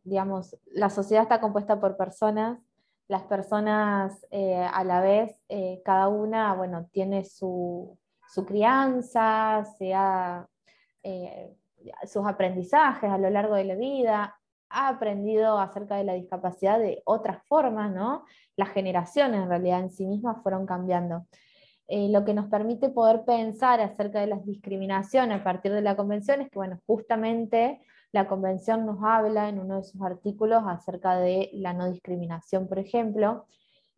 digamos, 0.04 0.56
la 0.68 0.90
sociedad 0.90 1.24
está 1.24 1.42
compuesta 1.42 1.80
por 1.80 1.98
personas, 1.98 2.60
las 3.08 3.24
personas 3.24 4.26
eh, 4.32 4.68
a 4.72 4.84
la 4.84 5.02
vez, 5.02 5.36
eh, 5.50 5.82
cada 5.84 6.08
una, 6.08 6.54
bueno, 6.54 6.88
tiene 6.92 7.24
su, 7.26 7.98
crianza, 8.48 9.64
sea, 11.06 12.08
sus 12.08 12.26
aprendizajes 12.26 13.10
a 13.10 13.18
lo 13.18 13.30
largo 13.30 13.56
de 13.56 13.66
la 13.66 13.76
vida, 13.76 14.40
ha 14.70 14.88
aprendido 14.90 15.60
acerca 15.60 15.96
de 15.96 16.04
la 16.04 16.14
discapacidad 16.14 16.80
de 16.80 17.02
otras 17.06 17.44
formas, 17.48 17.94
¿no? 17.94 18.26
Las 18.56 18.70
generaciones 18.70 19.42
en 19.42 19.50
realidad 19.50 19.80
en 19.80 19.90
sí 19.90 20.06
mismas 20.06 20.42
fueron 20.42 20.66
cambiando. 20.66 21.28
Eh, 21.88 22.10
lo 22.10 22.26
que 22.26 22.34
nos 22.34 22.48
permite 22.48 22.90
poder 22.90 23.26
pensar 23.26 23.80
acerca 23.80 24.20
de 24.20 24.28
las 24.28 24.44
discriminaciones 24.44 25.40
a 25.40 25.44
partir 25.44 25.72
de 25.72 25.82
la 25.82 25.96
convención 25.96 26.42
es 26.42 26.50
que, 26.50 26.58
bueno, 26.58 26.82
justamente 26.88 27.80
la 28.12 28.28
convención 28.28 28.86
nos 28.86 29.04
habla 29.04 29.50
en 29.50 29.60
uno 29.60 29.78
de 29.78 29.84
sus 29.84 30.02
artículos 30.02 30.64
acerca 30.66 31.18
de 31.18 31.52
la 31.54 31.74
no 31.74 31.92
discriminación, 31.92 32.68
por 32.68 32.80
ejemplo, 32.80 33.46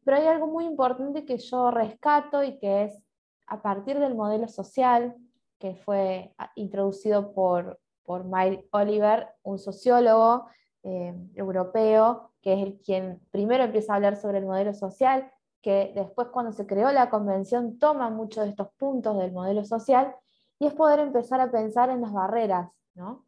pero 0.03 0.17
hay 0.17 0.27
algo 0.27 0.47
muy 0.47 0.65
importante 0.65 1.25
que 1.25 1.37
yo 1.37 1.71
rescato 1.71 2.43
y 2.43 2.57
que 2.59 2.85
es 2.85 3.03
a 3.45 3.61
partir 3.61 3.99
del 3.99 4.15
modelo 4.15 4.47
social 4.47 5.15
que 5.59 5.75
fue 5.75 6.33
ah, 6.37 6.51
introducido 6.55 7.33
por, 7.33 7.79
por 8.03 8.25
Mike 8.25 8.67
Oliver, 8.71 9.27
un 9.43 9.59
sociólogo 9.59 10.47
eh, 10.83 11.13
europeo, 11.35 12.31
que 12.41 12.53
es 12.53 12.59
el 12.59 12.79
quien 12.79 13.19
primero 13.31 13.63
empieza 13.63 13.93
a 13.93 13.95
hablar 13.97 14.15
sobre 14.15 14.39
el 14.39 14.45
modelo 14.45 14.73
social 14.73 15.31
que 15.61 15.91
después 15.95 16.29
cuando 16.29 16.51
se 16.51 16.65
creó 16.65 16.91
la 16.91 17.09
convención 17.09 17.77
toma 17.77 18.09
muchos 18.09 18.45
de 18.45 18.51
estos 18.51 18.69
puntos 18.77 19.17
del 19.17 19.33
modelo 19.33 19.65
social 19.65 20.15
y 20.59 20.67
es 20.67 20.73
poder 20.73 20.99
empezar 20.99 21.41
a 21.41 21.51
pensar 21.51 21.89
en 21.89 22.01
las 22.01 22.13
barreras, 22.13 22.69
¿no? 22.95 23.25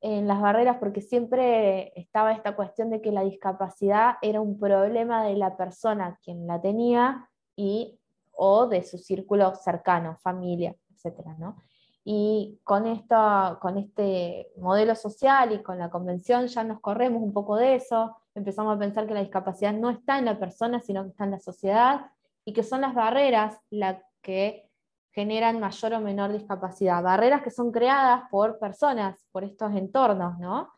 En 0.00 0.26
las 0.26 0.40
barreras 0.40 0.78
porque 0.78 1.00
siempre 1.00 1.92
estaba 1.98 2.32
esta 2.32 2.56
cuestión 2.56 2.90
de 2.90 3.00
que 3.00 3.12
la 3.12 3.24
discapacidad 3.24 4.14
era 4.22 4.40
un 4.40 4.58
problema 4.58 5.24
de 5.24 5.36
la 5.36 5.56
persona 5.56 6.18
quien 6.22 6.46
la 6.46 6.60
tenía 6.60 7.28
y 7.56 7.98
o 8.32 8.66
de 8.66 8.82
su 8.82 8.98
círculo 8.98 9.54
cercano, 9.54 10.16
familia, 10.22 10.74
etc. 11.06 11.26
¿no? 11.38 11.56
Y 12.04 12.60
con, 12.62 12.86
esta, 12.86 13.58
con 13.60 13.78
este 13.78 14.52
modelo 14.58 14.94
social 14.94 15.52
y 15.52 15.62
con 15.62 15.78
la 15.78 15.90
convención 15.90 16.46
ya 16.46 16.62
nos 16.62 16.80
corremos 16.80 17.20
un 17.20 17.32
poco 17.32 17.56
de 17.56 17.74
eso, 17.74 18.16
empezamos 18.34 18.76
a 18.76 18.78
pensar 18.78 19.08
que 19.08 19.14
la 19.14 19.22
discapacidad 19.22 19.72
no 19.72 19.90
está 19.90 20.18
en 20.18 20.26
la 20.26 20.38
persona, 20.38 20.80
sino 20.80 21.02
que 21.02 21.10
está 21.10 21.24
en 21.24 21.32
la 21.32 21.40
sociedad 21.40 22.06
y 22.44 22.52
que 22.52 22.62
son 22.62 22.82
las 22.82 22.94
barreras 22.94 23.58
las 23.70 24.00
que 24.22 24.70
generan 25.10 25.58
mayor 25.58 25.94
o 25.94 26.00
menor 26.00 26.32
discapacidad. 26.32 27.02
Barreras 27.02 27.42
que 27.42 27.50
son 27.50 27.72
creadas 27.72 28.22
por 28.30 28.58
personas, 28.60 29.26
por 29.32 29.42
estos 29.42 29.74
entornos, 29.74 30.38
¿no? 30.38 30.70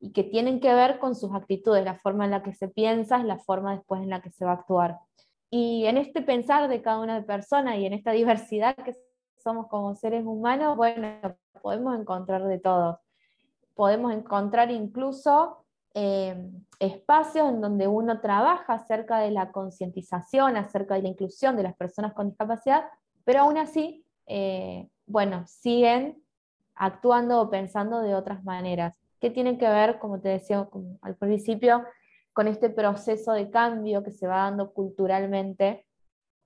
Y 0.00 0.12
que 0.12 0.24
tienen 0.24 0.58
que 0.58 0.74
ver 0.74 0.98
con 0.98 1.14
sus 1.14 1.32
actitudes, 1.32 1.84
la 1.84 1.94
forma 2.00 2.24
en 2.24 2.32
la 2.32 2.42
que 2.42 2.54
se 2.54 2.66
piensa 2.66 3.18
es 3.18 3.24
la 3.24 3.38
forma 3.38 3.76
después 3.76 4.02
en 4.02 4.10
la 4.10 4.20
que 4.20 4.30
se 4.30 4.44
va 4.44 4.52
a 4.52 4.54
actuar. 4.54 4.98
Y 5.48 5.84
en 5.84 5.98
este 5.98 6.22
pensar 6.22 6.68
de 6.68 6.82
cada 6.82 6.98
una 6.98 7.20
de 7.20 7.22
personas 7.22 7.78
y 7.78 7.86
en 7.86 7.92
esta 7.92 8.12
diversidad 8.12 8.74
que 8.74 8.94
somos 9.42 9.68
como 9.68 9.94
seres 9.94 10.24
humanos, 10.24 10.76
bueno, 10.76 11.08
podemos 11.60 11.98
encontrar 11.98 12.44
de 12.44 12.58
todo. 12.58 13.00
Podemos 13.74 14.12
encontrar 14.12 14.70
incluso 14.70 15.64
eh, 15.94 16.50
espacios 16.78 17.48
en 17.48 17.60
donde 17.60 17.86
uno 17.86 18.20
trabaja 18.20 18.74
acerca 18.74 19.18
de 19.18 19.30
la 19.30 19.52
concientización, 19.52 20.56
acerca 20.56 20.94
de 20.94 21.02
la 21.02 21.08
inclusión 21.08 21.56
de 21.56 21.64
las 21.64 21.76
personas 21.76 22.14
con 22.14 22.28
discapacidad, 22.28 22.84
pero 23.24 23.40
aún 23.40 23.58
así, 23.58 24.04
eh, 24.26 24.88
bueno, 25.06 25.44
siguen 25.46 26.22
actuando 26.74 27.40
o 27.40 27.50
pensando 27.50 28.00
de 28.00 28.14
otras 28.14 28.44
maneras, 28.44 28.98
que 29.20 29.30
tienen 29.30 29.58
que 29.58 29.68
ver, 29.68 29.98
como 29.98 30.20
te 30.20 30.30
decía 30.30 30.68
al 31.02 31.16
principio, 31.16 31.84
con 32.32 32.48
este 32.48 32.70
proceso 32.70 33.32
de 33.32 33.50
cambio 33.50 34.02
que 34.02 34.10
se 34.10 34.26
va 34.26 34.38
dando 34.38 34.72
culturalmente 34.72 35.86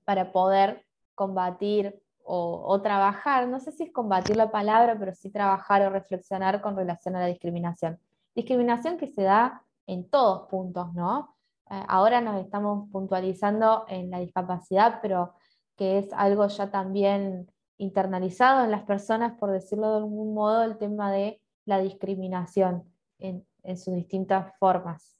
para 0.05 0.33
poder 0.33 0.85
combatir 1.15 2.03
o, 2.29 2.81
trabajar, 2.83 3.47
no 3.49 3.61
sé 3.61 3.71
si 3.73 3.85
es 3.85 3.93
combatir 3.93 4.37
la 4.37 4.51
palabra, 4.51 4.99
pero 4.99 5.15
sí 5.15 5.31
trabajar 5.31 5.83
o 5.83 5.91
reflexionar 5.91 6.61
con 6.61 6.77
relación 6.77 7.15
a 7.15 7.21
la 7.21 7.27
discriminación. 7.27 8.01
Discriminación 8.35 8.99
que 8.99 9.07
se 9.07 9.23
da 9.23 9.63
en 9.87 10.09
todos 10.09 10.49
puntos, 10.49 10.93
¿no? 10.95 11.37
Eh, 11.71 11.83
ahora 11.89 12.21
nos 12.21 12.41
estamos 12.41 12.91
puntualizando 12.91 13.85
en 13.89 14.11
la 14.11 14.19
discapacidad, 14.19 14.99
pero 15.03 15.35
que 15.77 15.99
es 15.99 16.13
algo 16.13 16.47
ya 16.49 16.71
también 16.71 17.49
internalizado 17.79 18.65
en 18.65 18.71
las 18.71 18.83
personas, 18.83 19.39
por 19.39 19.53
decirlo 19.53 19.91
de 19.91 19.97
algún 19.99 20.35
modo, 20.35 20.65
el 20.65 20.79
tema 20.79 21.13
de 21.13 21.41
la 21.65 21.79
discriminación 21.79 22.85
en, 23.19 23.47
sus 23.77 23.95
distintas 23.95 24.57
formas. 24.59 25.16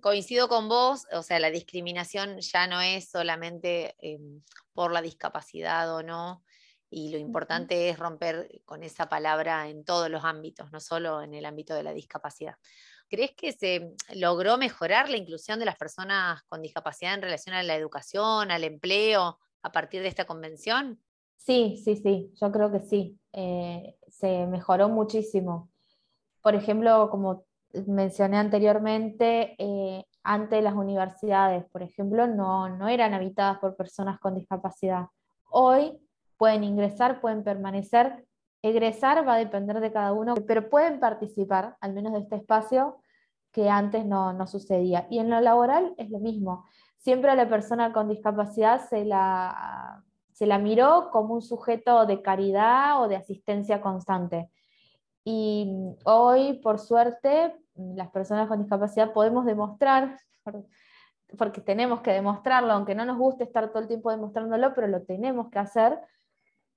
Coincido 0.00 0.48
con 0.48 0.68
vos, 0.68 1.06
o 1.12 1.22
sea, 1.22 1.40
la 1.40 1.50
discriminación 1.50 2.38
ya 2.38 2.68
no 2.68 2.80
es 2.80 3.10
solamente 3.10 3.96
em, 3.98 4.40
por 4.72 4.92
la 4.92 5.02
discapacidad 5.02 5.92
o 5.92 6.04
no, 6.04 6.44
y 6.88 7.10
lo 7.10 7.18
importante 7.18 7.88
es 7.88 7.98
romper 7.98 8.60
con 8.64 8.84
esa 8.84 9.08
palabra 9.08 9.68
en 9.68 9.84
todos 9.84 10.08
los 10.08 10.24
ámbitos, 10.24 10.70
no 10.70 10.78
solo 10.78 11.20
en 11.22 11.34
el 11.34 11.46
ámbito 11.46 11.74
de 11.74 11.82
la 11.82 11.92
discapacidad. 11.92 12.54
¿Crees 13.08 13.32
que 13.32 13.50
se 13.52 13.94
logró 14.14 14.56
mejorar 14.56 15.10
la 15.10 15.16
inclusión 15.16 15.58
de 15.58 15.64
las 15.64 15.76
personas 15.76 16.42
con 16.44 16.62
discapacidad 16.62 17.14
en 17.14 17.22
relación 17.22 17.56
a 17.56 17.62
la 17.64 17.74
educación, 17.74 18.52
al 18.52 18.62
empleo, 18.62 19.38
a 19.62 19.72
partir 19.72 20.02
de 20.02 20.08
esta 20.08 20.26
convención? 20.26 21.02
Sí, 21.36 21.82
sí, 21.84 21.96
sí, 21.96 22.32
yo 22.40 22.52
creo 22.52 22.70
que 22.70 22.80
sí. 22.80 23.18
Eh, 23.32 23.96
se 24.08 24.46
mejoró 24.46 24.88
muchísimo. 24.88 25.70
Por 26.40 26.54
ejemplo, 26.54 27.08
como 27.10 27.46
mencioné 27.86 28.38
anteriormente, 28.38 29.54
eh, 29.58 30.04
antes 30.22 30.62
las 30.62 30.74
universidades, 30.74 31.64
por 31.70 31.82
ejemplo, 31.82 32.26
no, 32.26 32.68
no 32.68 32.88
eran 32.88 33.14
habitadas 33.14 33.58
por 33.58 33.76
personas 33.76 34.18
con 34.20 34.34
discapacidad. 34.34 35.06
Hoy 35.50 35.98
pueden 36.36 36.64
ingresar, 36.64 37.20
pueden 37.20 37.44
permanecer. 37.44 38.26
Egresar 38.62 39.26
va 39.26 39.34
a 39.34 39.38
depender 39.38 39.80
de 39.80 39.92
cada 39.92 40.12
uno, 40.12 40.34
pero 40.46 40.70
pueden 40.70 41.00
participar, 41.00 41.76
al 41.80 41.92
menos 41.92 42.12
de 42.12 42.20
este 42.20 42.36
espacio, 42.36 42.98
que 43.50 43.68
antes 43.68 44.04
no, 44.06 44.32
no 44.32 44.46
sucedía. 44.46 45.06
Y 45.10 45.18
en 45.18 45.30
lo 45.30 45.40
laboral 45.40 45.94
es 45.98 46.10
lo 46.10 46.18
mismo. 46.18 46.64
Siempre 46.98 47.30
a 47.30 47.34
la 47.34 47.48
persona 47.48 47.92
con 47.92 48.08
discapacidad 48.08 48.88
se 48.88 49.04
la, 49.04 50.02
se 50.32 50.46
la 50.46 50.58
miró 50.58 51.10
como 51.10 51.34
un 51.34 51.42
sujeto 51.42 52.06
de 52.06 52.22
caridad 52.22 53.02
o 53.02 53.08
de 53.08 53.16
asistencia 53.16 53.80
constante. 53.80 54.50
Y 55.24 55.96
hoy, 56.04 56.54
por 56.54 56.78
suerte, 56.78 57.54
las 57.74 58.10
personas 58.10 58.48
con 58.48 58.60
discapacidad 58.60 59.12
podemos 59.12 59.44
demostrar, 59.44 60.18
porque 61.38 61.60
tenemos 61.60 62.00
que 62.00 62.12
demostrarlo, 62.12 62.72
aunque 62.72 62.94
no 62.94 63.04
nos 63.04 63.18
guste 63.18 63.44
estar 63.44 63.70
todo 63.70 63.82
el 63.82 63.88
tiempo 63.88 64.10
demostrándolo, 64.10 64.74
pero 64.74 64.88
lo 64.88 65.02
tenemos 65.02 65.48
que 65.50 65.58
hacer, 65.58 65.98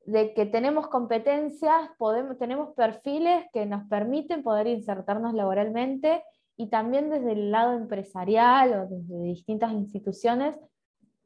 de 0.05 0.33
que 0.33 0.45
tenemos 0.45 0.87
competencias, 0.87 1.89
podemos, 1.97 2.37
tenemos 2.37 2.73
perfiles 2.75 3.45
que 3.51 3.65
nos 3.65 3.87
permiten 3.87 4.43
poder 4.43 4.67
insertarnos 4.67 5.33
laboralmente 5.33 6.23
y 6.55 6.67
también 6.69 7.09
desde 7.09 7.33
el 7.33 7.51
lado 7.51 7.73
empresarial 7.73 8.73
o 8.73 8.87
desde 8.87 9.23
distintas 9.23 9.71
instituciones, 9.73 10.55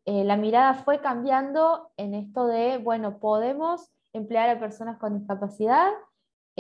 eh, 0.06 0.24
la 0.24 0.38
mirada 0.38 0.74
fue 0.74 1.02
cambiando 1.02 1.92
en 1.98 2.16
esto 2.16 2.48
de, 2.48 2.78
bueno, 2.78 3.20
podemos 3.20 3.92
emplear 4.14 4.50
a 4.50 4.60
personas 4.60 4.98
con 4.98 5.20
discapacidad, 5.20 5.92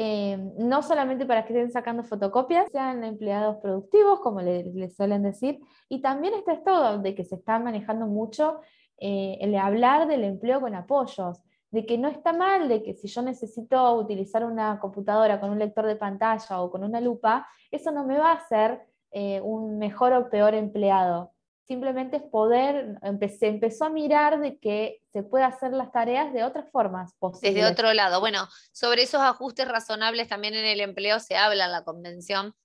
eh, 0.01 0.37
no 0.57 0.81
solamente 0.81 1.25
para 1.25 1.43
que 1.43 1.51
estén 1.51 1.73
sacando 1.73 2.05
fotocopias, 2.05 2.71
sean 2.71 3.03
empleados 3.03 3.57
productivos, 3.57 4.21
como 4.21 4.39
les 4.39 4.95
suelen 4.95 5.23
decir, 5.23 5.59
y 5.89 6.01
también 6.01 6.35
está 6.35 6.53
esto 6.53 6.99
de 6.99 7.13
que 7.13 7.25
se 7.25 7.35
está 7.35 7.59
manejando 7.59 8.07
mucho 8.07 8.61
eh, 8.97 9.37
el 9.41 9.53
hablar 9.57 10.07
del 10.07 10.23
empleo 10.23 10.61
con 10.61 10.73
apoyos 10.73 11.43
de 11.71 11.85
que 11.85 11.97
no 11.97 12.07
está 12.07 12.31
mal, 12.31 12.69
de 12.69 12.81
que 12.81 12.93
si 12.93 13.09
yo 13.09 13.21
necesito 13.21 13.93
utilizar 13.95 14.45
una 14.45 14.79
computadora 14.79 15.41
con 15.41 15.49
un 15.49 15.59
lector 15.59 15.85
de 15.85 15.97
pantalla 15.97 16.61
o 16.61 16.71
con 16.71 16.85
una 16.85 17.01
lupa, 17.01 17.45
eso 17.69 17.91
no 17.91 18.05
me 18.05 18.17
va 18.17 18.31
a 18.31 18.35
hacer 18.35 18.81
eh, 19.11 19.41
un 19.41 19.79
mejor 19.79 20.13
o 20.13 20.29
peor 20.29 20.53
empleado, 20.53 21.33
simplemente 21.69 22.17
es 22.17 22.23
poder, 22.23 22.97
se 23.37 23.47
empezó 23.47 23.85
a 23.85 23.89
mirar 23.91 24.39
de 24.39 24.57
que 24.57 25.03
se 25.13 25.21
puede 25.21 25.43
hacer 25.43 25.71
las 25.71 25.91
tareas 25.91 26.33
de 26.33 26.43
otras 26.43 26.65
formas 26.71 27.13
posibles. 27.19 27.53
Desde 27.53 27.69
otro 27.69 27.93
lado, 27.93 28.19
bueno, 28.19 28.47
sobre 28.71 29.03
esos 29.03 29.21
ajustes 29.21 29.67
razonables 29.67 30.27
también 30.27 30.55
en 30.55 30.65
el 30.65 30.81
empleo 30.81 31.19
se 31.19 31.37
habla 31.37 31.65
en 31.65 31.71
la 31.71 31.83
convención. 31.83 32.55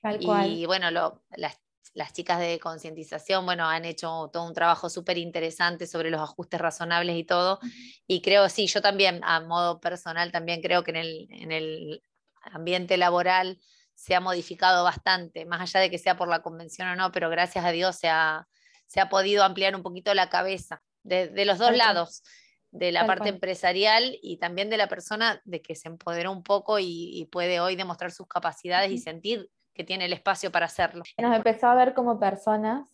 Tal 0.00 0.20
cual. 0.24 0.52
Y 0.52 0.66
bueno, 0.66 0.92
las, 0.92 1.60
las, 1.92 2.12
chicas 2.12 2.38
de 2.38 2.60
concientización, 2.60 3.44
bueno, 3.46 3.68
han 3.68 3.84
hecho 3.84 4.30
todo 4.32 4.46
un 4.46 4.54
trabajo 4.54 4.88
súper 4.88 5.18
interesante 5.18 5.88
sobre 5.88 6.10
los 6.10 6.20
ajustes 6.20 6.60
razonables 6.60 7.16
y 7.16 7.24
todo. 7.24 7.58
Y 8.06 8.22
creo, 8.22 8.48
sí, 8.48 8.68
yo 8.68 8.80
también, 8.80 9.22
a 9.24 9.40
modo 9.40 9.80
personal, 9.80 10.30
también 10.30 10.62
creo 10.62 10.84
que 10.84 10.92
en 10.92 10.96
el, 10.98 11.26
en 11.30 11.50
el 11.50 12.02
ambiente 12.42 12.96
laboral 12.96 13.58
se 13.94 14.14
ha 14.14 14.20
modificado 14.20 14.84
bastante, 14.84 15.44
más 15.46 15.60
allá 15.60 15.80
de 15.80 15.90
que 15.90 15.98
sea 15.98 16.16
por 16.16 16.28
la 16.28 16.42
convención 16.42 16.88
o 16.88 16.96
no, 16.96 17.12
pero 17.12 17.30
gracias 17.30 17.64
a 17.64 17.70
Dios 17.70 17.96
se 17.96 18.08
ha, 18.08 18.46
se 18.86 19.00
ha 19.00 19.08
podido 19.08 19.44
ampliar 19.44 19.74
un 19.76 19.82
poquito 19.82 20.12
la 20.14 20.28
cabeza 20.28 20.82
de, 21.02 21.44
los 21.44 21.58
dos 21.58 21.76
lados, 21.76 22.22
de 22.70 22.92
la 22.92 23.06
parte 23.06 23.28
empresarial 23.28 24.18
y 24.22 24.38
también 24.38 24.70
de 24.70 24.76
la 24.76 24.88
persona 24.88 25.40
de 25.44 25.60
que 25.62 25.74
se 25.74 25.88
empoderó 25.88 26.32
un 26.32 26.42
poco 26.42 26.78
y, 26.78 27.28
puede 27.30 27.60
hoy 27.60 27.76
demostrar 27.76 28.10
sus 28.10 28.26
capacidades 28.26 28.90
y 28.90 28.98
sentir 28.98 29.48
que 29.74 29.84
tiene 29.84 30.04
el 30.06 30.12
espacio 30.12 30.52
para 30.52 30.66
hacerlo. 30.66 31.02
Nos 31.18 31.36
empezó 31.36 31.66
a 31.68 31.74
ver 31.74 31.94
como 31.94 32.18
personas, 32.18 32.86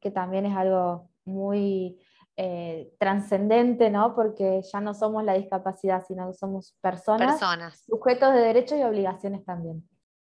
que 0.00 0.10
también 0.10 0.46
es 0.46 0.56
algo 0.56 1.08
muy 1.24 1.98
eh, 2.36 2.92
trascendente, 2.98 3.90
¿no? 3.90 4.14
Porque 4.14 4.62
ya 4.62 4.80
no 4.80 4.94
somos 4.94 5.24
la 5.24 5.34
discapacidad, 5.34 6.04
sino 6.06 6.30
que 6.30 6.34
somos 6.36 6.76
personas, 6.80 7.32
personas, 7.32 7.84
sujetos 7.86 8.34
de 8.34 8.40
derechos 8.40 8.78
y 8.78 8.82
obligaciones 8.82 9.44
también. 9.44 9.88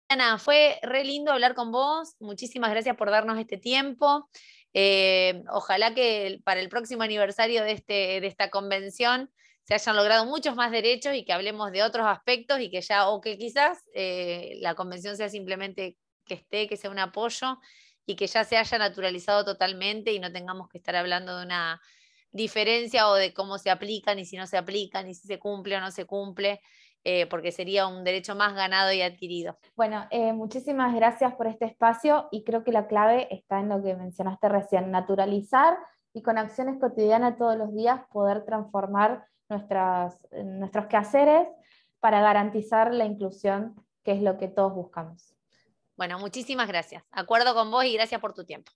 Ana, 0.09 0.39
fue 0.39 0.79
re 0.81 1.03
lindo 1.03 1.31
hablar 1.31 1.53
con 1.53 1.71
vos. 1.71 2.15
Muchísimas 2.19 2.71
gracias 2.71 2.95
por 2.97 3.11
darnos 3.11 3.37
este 3.37 3.57
tiempo. 3.57 4.27
Eh, 4.73 5.43
ojalá 5.51 5.93
que 5.93 6.41
para 6.43 6.59
el 6.61 6.67
próximo 6.67 7.03
aniversario 7.03 7.63
de, 7.63 7.73
este, 7.73 8.19
de 8.19 8.25
esta 8.25 8.49
convención 8.49 9.31
se 9.65 9.75
hayan 9.75 9.95
logrado 9.95 10.25
muchos 10.25 10.55
más 10.55 10.71
derechos 10.71 11.13
y 11.13 11.25
que 11.25 11.31
hablemos 11.31 11.71
de 11.71 11.83
otros 11.83 12.07
aspectos 12.07 12.59
y 12.59 12.71
que 12.71 12.81
ya, 12.81 13.07
o 13.07 13.21
que 13.21 13.37
quizás 13.37 13.83
eh, 13.93 14.57
la 14.61 14.73
convención 14.73 15.15
sea 15.15 15.29
simplemente 15.29 15.95
que 16.25 16.33
esté, 16.33 16.67
que 16.67 16.75
sea 16.75 16.89
un 16.89 16.97
apoyo 16.97 17.59
y 18.07 18.15
que 18.15 18.25
ya 18.25 18.43
se 18.43 18.57
haya 18.57 18.79
naturalizado 18.79 19.45
totalmente 19.45 20.11
y 20.11 20.19
no 20.19 20.31
tengamos 20.31 20.69
que 20.69 20.79
estar 20.79 20.95
hablando 20.95 21.37
de 21.37 21.45
una 21.45 21.79
diferencia 22.31 23.09
o 23.09 23.13
de 23.13 23.31
cómo 23.31 23.59
se 23.59 23.69
aplican 23.69 24.17
y 24.17 24.25
si 24.25 24.37
no 24.37 24.47
se 24.47 24.57
aplican 24.57 25.07
y 25.07 25.13
si 25.13 25.27
se 25.27 25.37
cumple 25.37 25.77
o 25.77 25.81
no 25.81 25.91
se 25.91 26.05
cumple. 26.05 26.61
Eh, 27.05 27.27
porque 27.27 27.53
sería 27.53 27.87
un 27.87 28.03
derecho 28.03 28.35
más 28.35 28.53
ganado 28.53 28.91
y 28.91 29.01
adquirido. 29.01 29.57
Bueno, 29.77 30.05
eh, 30.11 30.33
muchísimas 30.33 30.93
gracias 30.93 31.33
por 31.35 31.47
este 31.47 31.65
espacio 31.65 32.27
y 32.29 32.43
creo 32.43 32.63
que 32.65 32.73
la 32.73 32.87
clave 32.87 33.33
está 33.33 33.59
en 33.59 33.69
lo 33.69 33.81
que 33.81 33.95
mencionaste 33.95 34.49
recién, 34.49 34.91
naturalizar 34.91 35.77
y 36.13 36.21
con 36.21 36.37
acciones 36.37 36.77
cotidianas 36.77 37.37
todos 37.37 37.57
los 37.57 37.73
días 37.73 38.01
poder 38.11 38.43
transformar 38.43 39.25
nuestras, 39.47 40.19
nuestros 40.31 40.87
quehaceres 40.87 41.47
para 42.01 42.21
garantizar 42.21 42.93
la 42.93 43.05
inclusión, 43.05 43.75
que 44.03 44.11
es 44.11 44.21
lo 44.21 44.37
que 44.37 44.49
todos 44.49 44.73
buscamos. 44.73 45.33
Bueno, 45.95 46.19
muchísimas 46.19 46.67
gracias. 46.67 47.03
Acuerdo 47.11 47.53
con 47.53 47.71
vos 47.71 47.85
y 47.85 47.93
gracias 47.93 48.19
por 48.19 48.33
tu 48.33 48.43
tiempo. 48.45 48.71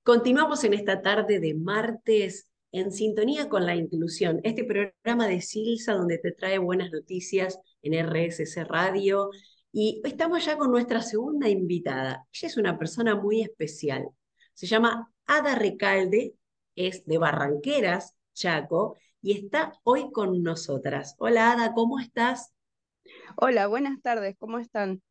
Continuamos 0.03 0.63
en 0.63 0.73
esta 0.73 1.01
tarde 1.01 1.41
de 1.41 1.55
martes 1.55 2.47
en 2.73 2.91
sintonía 2.91 3.47
con 3.49 3.65
la 3.67 3.75
inclusión, 3.75 4.41
este 4.43 4.63
programa 4.65 5.27
de 5.27 5.41
Silsa 5.41 5.93
donde 5.93 6.17
te 6.17 6.31
trae 6.31 6.57
buenas 6.57 6.91
noticias 6.91 7.59
en 7.83 7.93
RSC 7.93 8.65
Radio. 8.65 9.29
Y 9.71 10.01
estamos 10.03 10.43
ya 10.43 10.57
con 10.57 10.71
nuestra 10.71 11.01
segunda 11.01 11.47
invitada. 11.47 12.27
Ella 12.33 12.47
es 12.47 12.57
una 12.57 12.77
persona 12.77 13.15
muy 13.15 13.41
especial. 13.41 14.09
Se 14.53 14.65
llama 14.65 15.11
Ada 15.27 15.55
Recalde, 15.55 16.33
es 16.75 17.05
de 17.05 17.17
Barranqueras, 17.19 18.15
Chaco, 18.33 18.97
y 19.21 19.33
está 19.33 19.73
hoy 19.83 20.11
con 20.11 20.41
nosotras. 20.41 21.15
Hola 21.19 21.51
Ada, 21.51 21.73
¿cómo 21.73 21.99
estás? 21.99 22.53
Hola, 23.35 23.67
buenas 23.67 24.01
tardes, 24.01 24.35
¿cómo 24.39 24.57
están? 24.57 25.01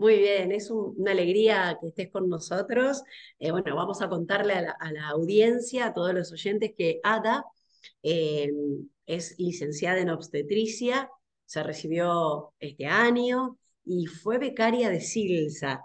Muy 0.00 0.18
bien, 0.18 0.50
es 0.50 0.70
una 0.70 1.10
alegría 1.10 1.76
que 1.78 1.88
estés 1.88 2.10
con 2.10 2.26
nosotros. 2.30 3.02
Eh, 3.38 3.50
bueno, 3.50 3.76
vamos 3.76 4.00
a 4.00 4.08
contarle 4.08 4.54
a 4.54 4.62
la, 4.62 5.08
audiencia, 5.08 5.88
a 5.88 5.92
todos 5.92 6.14
los 6.14 6.32
oyentes, 6.32 6.72
que 6.74 7.00
Ada 7.02 7.44
eh, 8.02 8.50
es 9.04 9.38
licenciada 9.38 10.00
en 10.00 10.08
obstetricia, 10.08 11.10
se 11.44 11.62
recibió 11.62 12.54
este 12.60 12.86
año 12.86 13.58
y 13.84 14.06
fue 14.06 14.38
becaria 14.38 14.88
de 14.88 15.02
Silsa. 15.02 15.82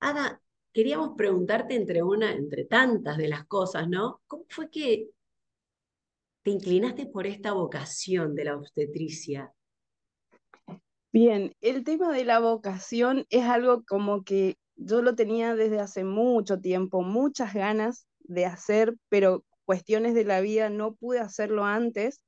Ada, 0.00 0.42
queríamos 0.72 1.10
preguntarte 1.16 1.76
entre 1.76 2.02
una, 2.02 2.32
entre 2.32 2.64
tantas 2.64 3.16
de 3.16 3.28
las 3.28 3.46
cosas, 3.46 3.88
¿no? 3.88 4.22
¿Cómo 4.26 4.44
fue 4.48 4.70
que 4.70 5.10
te 6.42 6.50
inclinaste 6.50 7.06
por 7.06 7.28
esta 7.28 7.52
vocación 7.52 8.34
de 8.34 8.44
la 8.44 8.56
obstetricia? 8.56 9.52
Bien, 11.12 11.54
el 11.60 11.84
tema 11.84 12.10
de 12.12 12.24
la 12.24 12.38
vocación 12.38 13.26
es 13.28 13.44
algo 13.44 13.84
como 13.84 14.24
que 14.24 14.56
yo 14.76 15.02
lo 15.02 15.14
tenía 15.14 15.54
desde 15.54 15.78
hace 15.78 16.04
mucho 16.04 16.58
tiempo, 16.60 17.02
muchas 17.02 17.52
ganas 17.52 18.06
de 18.20 18.46
hacer, 18.46 18.94
pero 19.10 19.44
cuestiones 19.66 20.14
de 20.14 20.24
la 20.24 20.40
vida 20.40 20.70
no 20.70 20.94
pude 20.94 21.20
hacerlo 21.20 21.64
antes 21.64 22.20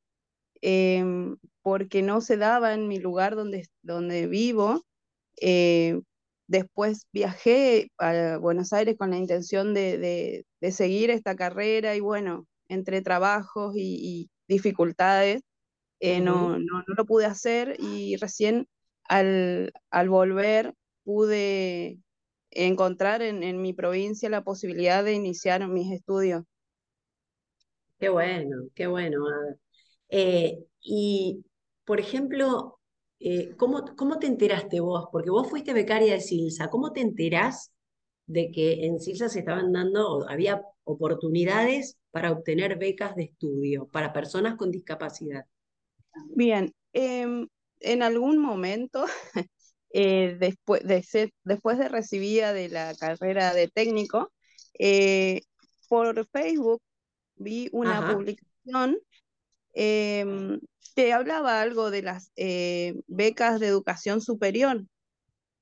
em, 0.62 1.36
porque 1.62 2.02
no 2.02 2.20
se 2.20 2.36
daba 2.36 2.74
en 2.74 2.88
mi 2.88 2.98
lugar 2.98 3.36
donde, 3.36 3.68
donde 3.82 4.26
vivo. 4.26 4.84
Eh, 5.40 6.00
después 6.46 7.06
viajé 7.12 7.90
a 7.98 8.38
Buenos 8.38 8.72
Aires 8.72 8.96
con 8.98 9.10
la 9.10 9.18
intención 9.18 9.74
de, 9.74 10.44
seguir 10.72 11.10
esta 11.10 11.36
carrera 11.36 11.96
y 11.96 12.00
bueno, 12.00 12.46
entre 12.68 13.02
trabajos 13.02 13.74
y, 13.76 14.30
dificultades, 14.48 15.42
eh, 16.00 16.20
no, 16.20 16.58
no, 16.58 16.84
no, 16.86 16.94
lo 16.96 17.04
pude 17.04 17.24
hacer 17.24 17.76
y 17.78 18.16
recién 18.16 18.68
al, 19.04 19.72
al 19.90 20.08
volver 20.08 20.74
pude 21.04 21.98
encontrar 22.50 23.22
en, 23.22 23.60
mi 23.60 23.72
provincia 23.72 24.28
la 24.28 24.44
posibilidad 24.44 25.04
de 25.04 25.14
iniciar 25.14 25.66
mis 25.68 25.92
estudios. 25.92 26.44
Qué 27.98 28.08
bueno, 28.08 28.68
qué 28.74 28.86
bueno. 28.86 29.24
Eh, 30.08 30.58
y, 30.80 31.44
por 31.84 32.00
ejemplo, 32.00 32.78
eh, 33.20 33.54
¿cómo, 33.56 33.84
¿cómo, 33.96 34.18
te 34.18 34.26
enteraste 34.26 34.80
vos? 34.80 35.06
Porque 35.10 35.30
vos 35.30 35.48
fuiste 35.48 35.72
becaria 35.72 36.14
de 36.14 36.20
Silsa. 36.20 36.68
¿Cómo 36.68 36.92
te 36.92 37.00
enterás 37.00 37.72
de 38.26 38.50
que 38.50 38.86
en 38.86 39.00
Silsa 39.00 39.28
se 39.28 39.40
estaban 39.40 39.72
dando, 39.72 40.28
había 40.28 40.62
oportunidades 40.84 41.98
para 42.10 42.32
obtener 42.32 42.78
becas 42.78 43.14
de 43.16 43.24
estudio 43.24 43.88
para 43.88 44.12
personas 44.12 44.56
con 44.56 44.70
discapacidad? 44.70 45.46
Bien, 46.34 46.72
em, 46.92 47.48
en 47.80 48.02
algún 48.02 48.38
momento, 48.38 49.04
eh, 49.90 50.36
después, 50.38 50.82
de 50.84 51.32
después 51.44 51.78
de 51.78 51.88
recibida 51.88 52.52
de 52.52 52.68
la 52.68 52.94
carrera 52.94 53.54
de 53.54 53.68
técnico, 53.68 54.32
eh, 54.78 55.42
por 55.88 56.26
Facebook 56.28 56.80
vi 57.36 57.68
una 57.72 58.06
publicación 58.06 58.98
em, 59.72 60.60
que 60.94 61.12
hablaba 61.12 61.60
algo 61.60 61.90
de 61.90 62.02
las 62.02 62.30
eh, 62.36 62.94
becas 63.06 63.60
de 63.60 63.66
educación 63.66 64.20
superior. 64.20 64.84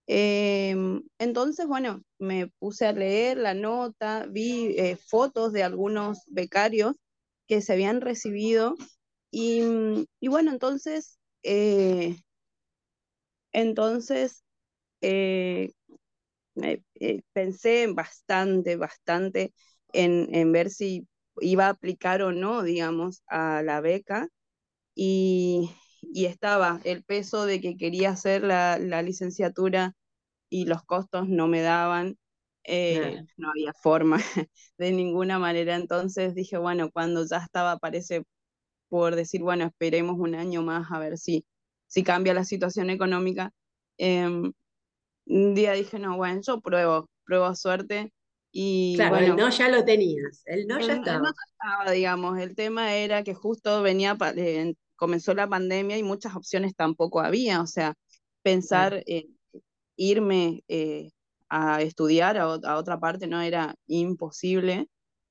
Em, 0.06 1.02
entonces, 1.18 1.66
bueno, 1.66 2.02
me 2.18 2.48
puse 2.58 2.86
a 2.86 2.92
leer 2.92 3.38
la 3.38 3.54
nota, 3.54 4.26
vi 4.28 4.76
fotos 5.08 5.52
de 5.52 5.62
algunos 5.62 6.20
becarios 6.26 6.94
que 7.46 7.62
se 7.62 7.72
habían 7.72 8.00
recibido 8.00 8.76
y, 9.32 10.06
y 10.20 10.28
bueno, 10.28 10.52
entonces 10.52 11.18
eh, 11.42 12.16
entonces, 13.52 14.44
eh, 15.02 15.72
eh, 16.56 17.22
pensé 17.32 17.86
bastante, 17.88 18.76
bastante 18.76 19.54
en, 19.92 20.52
ver 20.52 20.70
si 20.70 21.06
iba 21.40 21.66
a 21.66 21.70
aplicar 21.70 22.22
o 22.22 22.32
no, 22.32 22.62
digamos, 22.62 23.22
a 23.28 23.62
la 23.62 23.80
beca. 23.80 24.28
Y, 24.94 25.70
estaba 26.14 26.80
el 26.84 27.04
peso 27.04 27.46
de 27.46 27.60
que 27.60 27.76
quería 27.76 28.10
hacer 28.10 28.42
la, 28.44 28.78
licenciatura 29.02 29.94
y 30.50 30.66
los 30.66 30.84
costos 30.84 31.28
no 31.28 31.48
me 31.48 31.62
daban, 31.62 32.18
eh, 32.64 33.24
no 33.36 33.50
había 33.50 33.72
forma 33.74 34.18
de 34.78 34.92
ninguna 34.92 35.38
manera. 35.38 35.76
Entonces 35.76 36.34
dije, 36.34 36.58
bueno, 36.58 36.90
cuando 36.92 37.26
ya 37.26 37.38
estaba, 37.38 37.78
parece 37.78 38.24
por 38.92 39.16
decir, 39.16 39.42
bueno, 39.42 39.64
esperemos 39.66 40.18
un 40.18 40.34
año 40.34 40.62
más 40.62 40.92
a 40.92 40.98
ver 40.98 41.16
si, 41.18 41.46
si 41.86 42.04
cambia 42.04 42.34
la 42.34 42.44
situación 42.44 42.90
económica. 42.90 43.52
Em, 43.98 44.52
un 45.26 45.54
día 45.54 45.72
dije, 45.74 45.98
no, 45.98 46.16
bueno, 46.18 46.40
yo 46.42 46.60
pruebo, 46.60 47.08
pruebo 47.24 47.54
suerte. 47.56 48.12
Y 48.52 48.98
claro, 48.98 49.08
bueno, 49.08 49.34
el 49.34 49.36
no 49.36 49.50
ya 49.50 49.68
lo 49.68 49.84
tenías, 49.84 50.42
el 50.46 50.66
no 50.66 50.78
ya 50.80 50.94
el- 50.94 51.00
el 51.04 51.20
estaba. 51.20 51.22
no 51.22 51.28
ya 51.30 51.42
estaba, 51.52 51.90
digamos, 51.92 52.38
el 52.38 52.54
tema 52.54 52.94
era 52.94 53.22
que 53.22 53.34
justo 53.34 53.82
venía, 53.82 54.16
eh, 54.36 54.74
comenzó 54.96 55.34
la 55.34 55.48
pandemia 55.48 55.98
y 55.98 56.02
muchas 56.02 56.34
opciones 56.36 56.74
tampoco 56.74 57.20
había, 57.20 57.60
o 57.62 57.66
sea, 57.66 57.94
pensar 58.42 59.02
eh, 59.06 59.26
irme 59.96 60.64
eh, 60.68 61.10
a 61.48 61.82
estudiar 61.82 62.38
a, 62.38 62.44
a 62.44 62.76
otra 62.78 63.00
parte 63.00 63.26
no 63.26 63.40
era 63.42 63.74
imposible, 63.86 64.88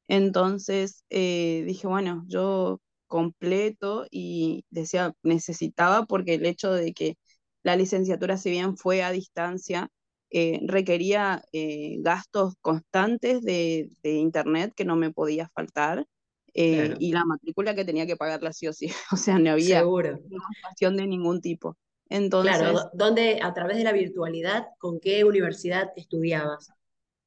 entonces 0.07 1.05
eh, 1.09 1.63
dije, 1.67 1.87
bueno, 1.87 2.23
yo 2.27 2.79
completo 3.11 4.07
y 4.11 4.65
decía, 4.71 5.13
necesitaba 5.23 6.07
porque 6.07 6.35
el 6.35 6.47
hecho 6.47 6.73
de 6.73 6.93
que 6.95 7.17
la 7.63 7.77
licenciatura, 7.77 8.37
si 8.37 8.51
bien 8.51 8.77
fue 8.77 9.03
a 9.03 9.11
distancia, 9.11 9.89
eh, 10.31 10.61
requería 10.67 11.43
eh, 11.53 11.97
gastos 12.01 12.55
constantes 12.61 13.43
de, 13.43 13.89
de 14.03 14.13
internet 14.15 14.73
que 14.75 14.85
no 14.85 14.97
me 14.97 15.11
podía 15.11 15.49
faltar 15.55 16.07
eh, 16.55 16.95
Claro. 16.95 16.97
y 16.99 17.13
la 17.13 17.25
matrícula 17.25 17.75
que 17.75 17.85
tenía 17.85 18.07
que 18.07 18.17
pagarla 18.17 18.53
sí 18.53 18.67
o 18.67 18.73
sí, 18.73 18.91
o 19.13 19.17
sea, 19.17 19.39
no 19.39 19.51
había 19.51 19.91
de 20.79 21.07
ningún 21.07 21.41
tipo. 21.41 21.77
Entonces, 22.09 22.59
Claro, 22.59 22.73
¿dó- 22.73 22.89
¿dónde, 22.93 23.39
a 23.41 23.53
través 23.53 23.77
de 23.77 23.83
la 23.85 23.93
virtualidad, 23.93 24.67
con 24.79 24.99
qué 24.99 25.23
universidad 25.23 25.91
estudiabas? 25.95 26.73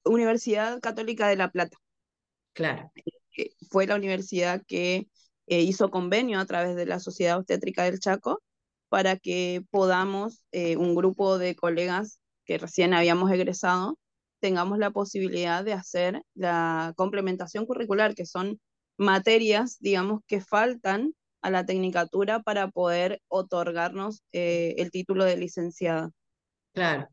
Universidad 0.07 0.81
Católica 0.81 1.29
de 1.29 1.37
La 1.37 1.51
Plata 1.51 1.77
Claro, 2.53 2.91
fue 3.71 3.87
la 3.87 3.97
universidad 3.97 4.63
que 4.67 5.09
eh, 5.47 5.63
hizo 5.63 5.91
convenio 5.91 6.41
a 6.41 6.47
través 6.47 6.77
de 6.77 6.87
la 6.87 7.01
Sociedad 7.01 7.39
Obstétrica 7.39 7.85
del 7.85 8.01
Chaco 8.01 8.41
para 8.89 9.17
que 9.17 9.63
podamos, 9.71 10.45
eh, 10.53 10.77
un 10.77 10.95
grupo 10.95 11.39
de 11.39 11.57
colegas 11.57 12.21
que 12.45 12.59
recién 12.59 12.95
habíamos 12.95 13.31
egresado, 13.33 13.99
tengamos 14.41 14.79
la 14.79 14.91
posibilidad 14.91 15.65
de 15.65 15.73
hacer 15.73 16.23
la 16.35 16.93
complementación 16.97 17.67
curricular, 17.67 18.15
que 18.15 18.27
son 18.27 18.61
materias, 18.99 19.79
digamos, 19.81 20.21
que 20.27 20.41
faltan 20.41 21.15
a 21.43 21.51
la 21.51 21.67
tecnicatura 21.67 22.41
para 22.43 22.69
poder 22.69 23.21
otorgarnos 23.29 24.23
eh, 24.33 24.75
el 24.79 24.91
título 24.91 25.25
de 25.25 25.37
licenciada. 25.37 26.11
claro. 26.73 27.09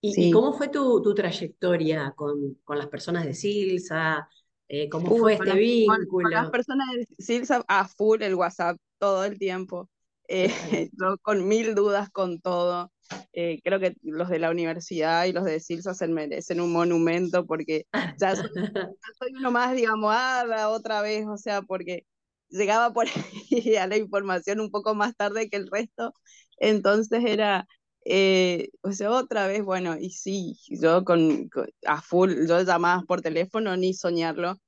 ¿Y, 0.00 0.28
y 0.28 0.30
cómo 0.30 0.52
fue 0.54 0.68
tu, 0.68 1.02
tu 1.02 1.14
trayectoria 1.14 2.12
con, 2.16 2.56
con 2.64 2.78
las 2.78 2.88
personas 2.88 3.24
de 3.26 3.34
Silsa? 3.34 4.28
Eh, 4.74 4.88
¿cómo 4.88 5.10
Uy, 5.10 5.20
fue 5.20 5.36
con 5.36 5.46
este 5.48 5.54
con- 5.84 5.98
con 6.20 6.32
las 6.32 6.48
vínculo? 6.48 6.50
personas 6.50 6.88
de 6.96 7.06
Silsa 7.22 7.62
a 7.68 7.88
full 7.88 8.22
el 8.22 8.34
WhatsApp 8.34 8.78
todo 8.98 9.24
el 9.24 9.38
tiempo. 9.38 9.90
Eh, 10.28 10.48
yo 10.98 11.18
con 11.22 11.46
mil 11.46 11.74
dudas 11.74 12.10
con 12.10 12.40
todo. 12.40 12.90
Eh, 13.34 13.60
creo 13.64 13.80
que 13.80 13.94
los 14.02 14.28
de 14.30 14.38
la 14.38 14.50
universidad 14.50 15.26
y 15.26 15.32
los 15.32 15.44
de 15.44 15.60
Silsa 15.60 15.94
se 15.94 16.08
merecen 16.08 16.60
un 16.60 16.72
monumento 16.72 17.46
porque 17.46 17.86
ya 18.16 18.34
soy, 18.36 18.48
soy 19.18 19.32
uno 19.36 19.50
más, 19.50 19.74
digamos, 19.76 20.12
ah, 20.16 20.68
otra 20.70 21.02
vez, 21.02 21.26
o 21.26 21.36
sea, 21.36 21.62
porque 21.62 22.06
llegaba 22.48 22.92
por 22.94 23.06
ahí 23.50 23.76
a 23.76 23.86
la 23.86 23.96
información 23.98 24.60
un 24.60 24.70
poco 24.70 24.94
más 24.94 25.14
tarde 25.16 25.48
que 25.50 25.56
el 25.58 25.68
resto, 25.70 26.14
entonces 26.58 27.24
era, 27.26 27.66
eh, 28.04 28.68
o 28.82 28.92
sea, 28.92 29.10
otra 29.12 29.46
vez, 29.46 29.62
bueno, 29.64 29.96
y 29.98 30.10
sí, 30.10 30.58
yo 30.68 31.04
con, 31.04 31.48
con- 31.48 31.68
a 31.86 32.00
full, 32.02 32.46
yo 32.48 32.62
llamadas 32.62 33.04
por 33.06 33.22
teléfono 33.22 33.76
ni 33.76 33.94
soñarlo, 33.94 34.58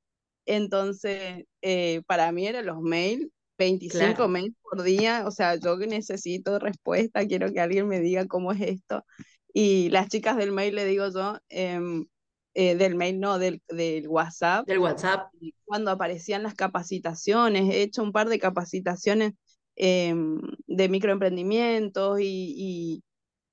entonces, 0.47 1.45
eh, 1.63 2.03
para 2.07 2.33
mí 2.33 2.47
eran 2.47 2.67
los 2.67 2.81
mails, 2.83 3.29
25 3.59 4.29
Claro, 4.29 4.29
mails 4.29 4.55
por 4.63 4.83
día, 4.83 5.25
o 5.27 5.31
sea, 5.31 5.57
yo 5.57 5.77
necesito 5.79 6.59
respuesta, 6.59 7.27
quiero 7.27 7.53
que 7.53 7.61
alguien 7.61 7.89
me 7.89 8.01
diga 8.01 8.27
cómo 8.27 8.53
es 8.53 8.61
esto. 8.63 9.05
Y 9.53 9.91
las 9.91 10.09
chicas 10.09 10.37
del 10.37 10.53
mail, 10.53 10.75
le 10.75 10.85
digo 10.87 11.09
yo, 11.13 11.39
em, 11.49 12.07
eh, 12.55 12.75
del 12.77 12.97
mail, 12.97 13.21
no, 13.21 13.39
del, 13.39 13.63
del 13.69 14.09
WhatsApp, 14.09 14.67
del 14.67 14.79
WhatsApp, 14.79 15.33
cuando 15.65 15.91
aparecían 15.91 16.43
las 16.43 16.55
capacitaciones, 16.55 17.73
he 17.73 17.83
hecho 17.83 18.03
un 18.03 18.13
par 18.13 18.29
de 18.29 18.39
capacitaciones 18.39 19.33
em, 19.77 20.41
de 20.67 20.89
microemprendimientos 20.89 22.21
y, 22.21 22.55
y, 22.57 23.05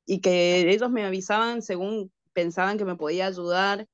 y 0.05 0.21
que 0.21 0.69
ellos 0.71 0.91
me 0.91 1.05
avisaban 1.05 1.61
según 1.61 2.11
pensaban 2.33 2.77
que 2.77 2.85
me 2.85 2.95
podía 2.95 3.27
ayudar 3.27 3.87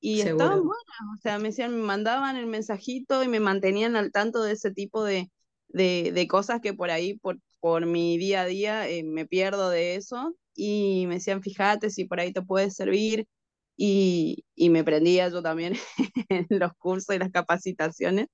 y 0.00 0.22
estaban 0.22 0.58
seguro. 0.58 0.66
buenas, 0.66 0.84
o 1.18 1.20
sea, 1.22 1.38
me 1.38 1.48
decían, 1.48 1.74
me 1.76 1.82
mandaban 1.82 2.36
el 2.36 2.46
mensajito 2.46 3.22
y 3.22 3.28
me 3.28 3.40
mantenían 3.40 3.96
al 3.96 4.12
tanto 4.12 4.42
de 4.42 4.52
ese 4.52 4.70
tipo 4.72 5.04
de, 5.04 5.30
de, 5.68 6.12
de 6.14 6.28
cosas 6.28 6.60
que 6.60 6.74
por 6.74 6.90
ahí, 6.90 7.18
por, 7.18 7.38
por 7.60 7.86
mi 7.86 8.18
día 8.18 8.42
a 8.42 8.46
día, 8.46 8.88
eh, 8.88 9.02
me 9.04 9.26
pierdo 9.26 9.70
de 9.70 9.94
eso 9.96 10.34
y 10.54 11.06
me 11.08 11.14
decían, 11.16 11.42
fíjate 11.42 11.90
si 11.90 12.04
por 12.04 12.20
ahí 12.20 12.32
te 12.32 12.42
puede 12.42 12.70
servir 12.70 13.26
y, 13.76 14.44
y 14.54 14.70
me 14.70 14.84
prendía 14.84 15.28
yo 15.30 15.42
también 15.42 15.74
en 16.28 16.46
los 16.50 16.72
cursos 16.78 17.14
y 17.16 17.18
las 17.18 17.30
capacitaciones 17.30 18.26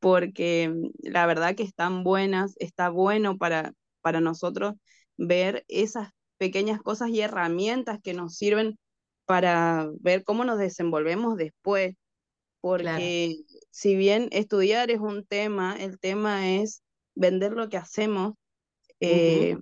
porque 0.00 0.72
la 1.00 1.26
verdad 1.26 1.54
que 1.56 1.62
están 1.64 2.04
buenas, 2.04 2.54
está 2.58 2.88
bueno 2.90 3.36
para, 3.38 3.72
para 4.00 4.20
nosotros 4.20 4.74
ver 5.16 5.64
esas 5.68 6.10
pequeñas 6.38 6.80
cosas 6.82 7.10
y 7.10 7.20
herramientas 7.20 7.98
que 8.02 8.14
nos 8.14 8.36
sirven 8.36 8.78
para 9.26 9.88
ver 10.00 10.24
cómo 10.24 10.44
nos 10.44 10.58
desenvolvemos 10.58 11.36
después, 11.36 11.96
Claro. 12.76 13.14
porque 13.16 13.38
si 13.70 13.96
bien 13.96 14.28
estudiar 14.32 14.90
es 14.90 15.00
un 15.00 15.24
tema, 15.26 15.76
el 15.78 15.98
tema 16.00 16.50
es 16.56 16.82
vender 17.14 17.52
lo 17.52 17.68
que 17.68 17.78
hacemos 17.78 18.34
eh, 19.00 19.56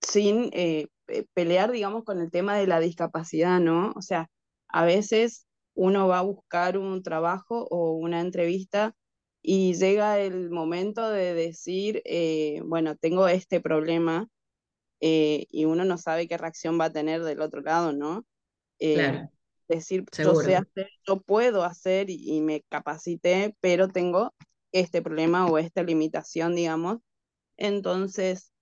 sin 0.00 0.50
eh, 0.52 0.88
pe- 1.06 1.26
pelear, 1.34 1.72
digamos, 1.72 2.04
con 2.04 2.20
el 2.20 2.30
tema 2.30 2.56
de 2.56 2.66
la 2.66 2.80
discapacidad, 2.80 3.60
¿no? 3.60 3.92
O 3.96 4.02
sea, 4.02 4.28
a 4.68 4.84
veces 4.84 5.46
uno 5.74 6.08
va 6.08 6.18
a 6.20 6.22
buscar 6.22 6.78
un 6.78 7.02
trabajo 7.02 7.66
o 7.70 7.92
una 7.94 8.20
entrevista 8.20 8.94
y 9.42 9.74
llega 9.74 10.18
el 10.20 10.50
momento 10.50 11.08
de 11.10 11.34
decir, 11.34 12.02
eh, 12.04 12.60
bueno, 12.64 12.96
tengo 12.96 13.28
este 13.28 13.60
problema 13.60 14.28
eh, 15.00 15.46
y 15.50 15.64
uno 15.66 15.84
no 15.84 15.98
sabe 15.98 16.28
qué 16.28 16.38
reacción 16.38 16.80
va 16.80 16.86
a 16.86 16.92
tener 16.92 17.22
del 17.24 17.40
otro 17.42 17.60
lado, 17.62 17.92
¿no? 17.92 18.24
Eh, 18.80 19.20
Claro, 19.20 19.30
decir, 19.68 20.04
yo 20.22 20.34
sé 20.36 20.56
hacer, 20.56 20.90
yo 21.06 21.20
puedo 21.22 21.64
hacer 21.64 22.10
y, 22.10 22.36
y 22.36 22.40
me 22.42 22.62
capacité, 22.70 23.56
pero 23.60 23.88
tengo 23.88 24.34
este 24.72 25.02
problema 25.02 25.46
o 25.48 25.58
esta 25.58 25.82
limitación, 25.82 26.54
digamos. 26.56 26.98
Entonces, 27.58 28.52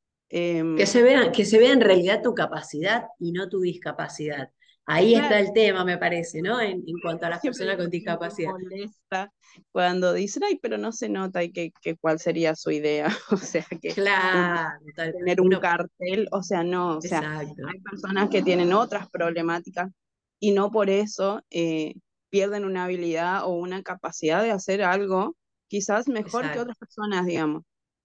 Que 0.77 0.87
em, 0.87 0.87
se 0.87 1.03
vea, 1.03 1.33
que 1.33 1.44
se 1.44 1.59
vea 1.59 1.73
en 1.73 1.81
realidad 1.81 2.23
tu 2.23 2.35
capacidad 2.35 3.07
y 3.18 3.33
no 3.33 3.49
tu 3.49 3.61
discapacidad. 3.61 4.51
Ahí 4.87 5.14
está 5.14 5.38
el 5.40 5.53
tema, 5.53 5.85
me 5.85 5.97
parece, 5.99 6.42
¿no? 6.42 6.61
En, 6.61 6.83
en 6.87 7.01
cuanto 7.03 7.27
a 7.27 7.31
las 7.31 7.40
siempre 7.40 7.59
personas 7.59 7.83
con 7.83 7.90
discapacidad. 7.90 8.53
molesta 8.53 9.33
cuando 9.73 10.12
dicen, 10.12 10.42
ay, 10.44 10.59
pero 10.61 10.77
no 10.77 10.92
se 10.92 11.09
nota 11.09 11.42
y 11.42 11.53
que, 11.53 11.73
que 11.81 11.97
cuál 11.97 12.18
sería 12.18 12.55
su 12.55 12.70
idea. 12.70 13.09
O 13.33 13.37
sea, 13.37 13.64
que 13.81 13.94
Claro, 13.94 14.81
tal 14.94 15.12
cual. 15.12 15.25
tener 15.25 15.40
un 15.40 15.51
cartel, 15.59 16.29
o 16.33 16.42
sea, 16.42 16.62
no, 16.64 16.99
o 16.99 17.01
sea, 17.01 17.18
exacto, 17.18 17.66
hay 17.66 17.81
personas 17.81 18.31
que 18.31 18.42
tienen 18.42 18.73
otras 18.73 19.09
problemáticas 19.11 19.90
y 20.38 20.51
no 20.51 20.70
por 20.70 20.90
eso 20.90 21.42
eh, 21.51 21.94
pierden 22.29 22.64
una 22.64 22.85
habilidad 22.85 23.44
o 23.44 23.51
una 23.55 23.83
capacidad 23.83 24.42
de 24.42 24.51
hacer 24.51 24.83
algo 24.83 25.37
quizás 25.68 26.09
mejor 26.09 26.51
que 26.53 26.61
otras 26.61 26.77
personas, 26.77 27.27
digamos. 27.27 27.62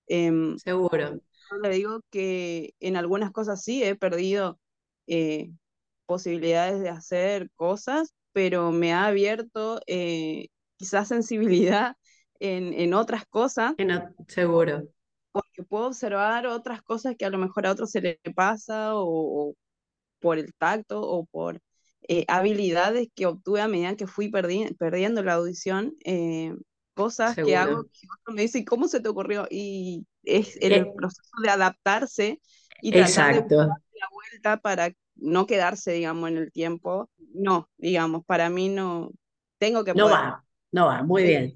Em, 0.08 0.58
seguro. 0.58 1.20
yo 1.52 1.58
le 1.62 1.70
digo 1.70 2.02
que 2.10 2.74
en 2.80 2.96
algunas 2.96 3.32
cosas 3.32 3.64
sí 3.64 3.84
he 3.84 3.96
perdido 3.96 4.60
eh, 5.08 5.52
posibilidades 6.10 6.82
de 6.82 6.90
hacer 6.90 7.52
cosas, 7.56 8.14
pero 8.34 8.72
me 8.74 8.94
ha 8.94 9.08
abierto 9.08 9.82
eh, 9.88 10.48
quizás 10.78 11.10
sensibilidad 11.10 11.96
en, 12.42 12.74
en 12.74 12.94
otras 12.96 13.26
cosas 13.28 13.76
no- 13.78 14.14
seguro, 14.28 14.88
porque 15.32 15.64
puedo 15.64 15.88
observar 15.88 16.48
otras 16.48 16.82
cosas 16.82 17.16
que 17.18 17.26
a 17.26 17.30
lo 17.30 17.38
mejor 17.38 17.68
a 17.68 17.72
otros 17.72 17.92
se 17.92 18.02
le 18.02 18.20
pasa 18.36 18.96
o, 18.96 19.50
o 19.52 19.56
por 20.20 20.38
el 20.40 20.54
tacto 20.56 21.02
o 21.02 21.26
por 21.28 21.62
eh, 22.10 22.26
habilidades 22.28 23.10
que 23.16 23.28
obtuve 23.28 23.62
a 23.62 23.68
medida 23.68 23.96
que 23.98 24.08
fui 24.08 24.30
perdi- 24.32 24.76
perdiendo 24.78 25.24
la 25.24 25.36
audición, 25.36 25.96
eh, 26.06 26.54
cosas 26.96 27.40
que 27.42 27.58
hago 27.58 27.76
seguro. 27.76 27.90
que 27.94 28.08
otro 28.22 28.34
me 28.36 28.44
dice, 28.44 28.66
¿cómo 28.66 28.88
se 28.88 29.02
te 29.02 29.10
ocurrió? 29.10 29.48
Y 29.52 30.08
es 30.24 30.58
el 30.62 30.74
Eh, 30.76 30.86
proceso 30.96 31.32
de 31.44 31.50
adaptarse 31.52 32.42
y 32.82 32.92
de 32.92 33.02
exacto. 33.02 33.56
la 33.58 34.08
vuelta 34.12 34.58
para 34.58 34.92
no 35.16 35.46
quedarse, 35.46 35.92
digamos, 35.92 36.30
en 36.30 36.38
el 36.38 36.52
tiempo. 36.52 37.10
No, 37.34 37.70
digamos, 37.78 38.26
para 38.26 38.50
mí 38.50 38.70
no, 38.70 39.12
tengo 39.58 39.84
que 39.84 39.94
No 39.94 40.06
poder. 40.06 40.18
va, 40.18 40.46
no 40.72 40.86
va, 40.88 41.04
muy 41.04 41.24
bien. 41.24 41.56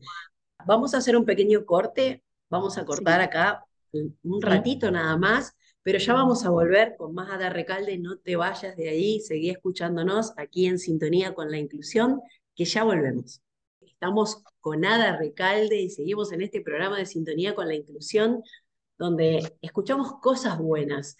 Vamos 0.65 0.93
a 0.93 0.97
hacer 0.97 1.17
un 1.17 1.25
pequeño 1.25 1.65
corte, 1.65 2.23
vamos 2.49 2.77
a 2.77 2.86
cortar 2.86 3.19
Sí, 3.19 3.25
acá 3.25 3.65
un 3.91 4.17
un 4.23 4.41
ratito 4.41 4.89
nada 4.89 5.17
más 5.17 5.55
pero 5.83 5.99
ya 5.99 6.13
vamos 6.13 6.45
a 6.45 6.49
volver 6.49 6.95
con 6.97 7.13
más 7.13 7.29
Ada 7.29 7.49
Recalde, 7.49 7.97
no 7.97 8.17
te 8.17 8.38
vayas 8.38 8.75
de 8.77 8.89
ahí, 8.89 9.19
seguí 9.19 9.49
escuchándonos 9.49 10.31
aquí 10.38 10.65
en 10.65 10.79
sintonía 10.79 11.33
con 11.33 11.51
la 11.51 11.57
inclusión, 11.57 12.21
que 12.55 12.63
ya 12.63 12.86
volvemos. 12.86 13.41
Estamos 13.81 14.41
con 14.62 14.86
Ada 14.86 15.17
Recalde 15.17 15.81
y 15.81 15.89
seguimos 15.89 16.31
en 16.31 16.41
este 16.41 16.62
programa 16.62 16.97
de 16.97 17.05
sintonía 17.05 17.53
con 17.53 17.67
la 17.67 17.75
inclusión, 17.75 18.41
donde 19.03 19.57
escuchamos 19.61 20.19
cosas 20.21 20.57
buenas. 20.57 21.17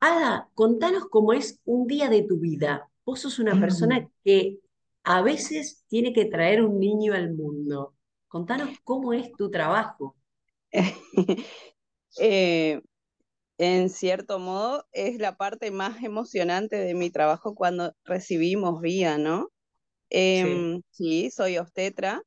Ada, 0.00 0.50
contanos 0.54 1.04
cómo 1.08 1.32
es 1.32 1.60
un 1.64 1.86
día 1.86 2.08
de 2.08 2.24
tu 2.24 2.40
vida. 2.40 2.90
Vos 3.04 3.20
sos 3.20 3.38
una 3.38 3.58
persona 3.60 4.10
que 4.24 4.58
a 5.04 5.22
veces 5.22 5.84
tiene 5.88 6.12
que 6.12 6.24
traer 6.24 6.64
un 6.64 6.80
niño 6.80 7.14
al 7.14 7.32
mundo. 7.32 7.94
Contanos 8.26 8.70
cómo 8.82 9.12
es 9.12 9.32
tu 9.32 9.50
trabajo. 9.50 10.16
Eh, 12.18 12.80
en 13.58 13.88
cierto 13.88 14.40
modo, 14.40 14.84
es 14.90 15.20
la 15.20 15.36
parte 15.36 15.70
más 15.70 16.02
emocionante 16.02 16.74
de 16.74 16.94
mi 16.94 17.08
trabajo 17.10 17.54
cuando 17.54 17.94
recibimos 18.04 18.80
vía, 18.80 19.16
¿no? 19.16 19.52
Em, 20.08 20.82
sí. 20.90 21.30
soy 21.30 21.56
obstetra, 21.56 22.20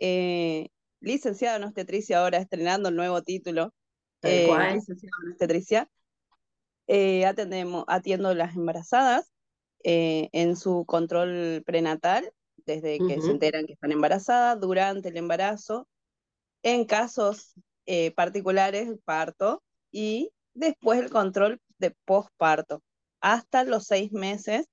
eh, 0.00 0.68
licenciada 1.00 1.58
en 1.58 1.64
obstetricia 1.64 2.20
ahora, 2.20 2.38
estrenando 2.38 2.88
el 2.88 2.96
nuevo 2.96 3.20
título. 3.22 3.74
Eh, 4.22 4.48
obstetricia. 5.28 5.88
atendemos, 7.26 7.84
atiendo 7.86 8.34
las 8.34 8.56
embarazadas 8.56 9.32
en 9.82 10.56
su 10.56 10.84
control 10.86 11.62
prenatal 11.64 12.32
desde 12.68 12.98
que 12.98 13.20
se 13.20 13.30
enteran 13.30 13.66
que 13.66 13.72
están 13.72 13.92
embarazadas, 13.92 14.60
durante 14.60 15.08
el 15.08 15.16
embarazo, 15.16 15.88
en 16.62 16.84
casos 16.84 17.54
eh, 17.86 18.10
particulares, 18.10 18.90
parto, 19.04 19.62
y 19.90 20.30
después 20.52 21.00
el 21.00 21.10
control 21.10 21.60
de 21.78 21.96
posparto, 22.04 22.82
hasta 23.20 23.64
los 23.64 23.86
seis 23.86 24.12
meses 24.12 24.66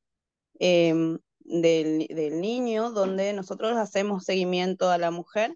em, 0.59 1.17
del, 1.39 2.07
del, 2.07 2.41
niño, 2.41 2.91
donde 2.91 3.31
nosotros 3.33 3.77
hacemos 3.77 4.25
seguimiento 4.25 4.89
a 4.89 4.97
la 4.97 5.11
mujer 5.11 5.55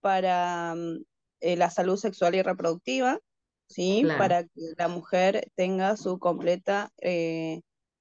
para 0.00 0.74
mm, 0.74 1.04
eh, 1.40 1.56
la 1.56 1.70
salud 1.70 1.96
sexual 1.96 2.34
y 2.34 2.42
reproductiva, 2.42 3.20
¿sí? 3.68 4.04
Para 4.18 4.44
que 4.44 4.60
la 4.76 4.88
mujer 4.88 5.50
tenga 5.54 5.96
su 5.96 6.18
completa 6.18 6.90
eh, 7.00 7.60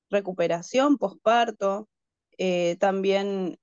recuperación 0.09 0.97
posparto, 0.97 1.87
eh, 2.37 2.77
también 2.79 3.57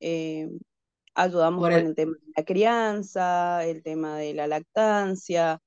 ayudamos 1.14 1.60
con 1.60 1.72
el... 1.72 1.94
tema 1.94 2.16
de 2.16 2.32
la 2.36 2.44
crianza, 2.44 3.64
el 3.64 3.82
tema 3.82 4.18
de 4.18 4.34
la 4.34 4.46
lactancia. 4.46 5.60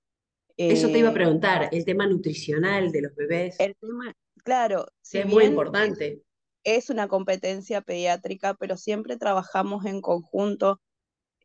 Eso 0.56 0.88
te 0.88 1.00
iba 1.00 1.10
a 1.10 1.14
preguntar, 1.14 1.70
el 1.72 1.86
tema 1.86 2.08
nutricional 2.08 2.92
de 2.92 3.02
los 3.02 3.16
bebés. 3.16 3.60
El 3.60 3.76
tema, 3.76 4.14
claro. 4.44 4.88
es 5.12 5.26
muy 5.26 5.46
importante. 5.46 6.24
Es, 6.64 6.90
una 6.90 7.08
competencia 7.08 7.82
pediátrica, 7.82 8.54
pero 8.56 8.76
siempre 8.76 9.18
trabajamos 9.18 9.86
en 9.86 10.02
conjunto 10.02 10.82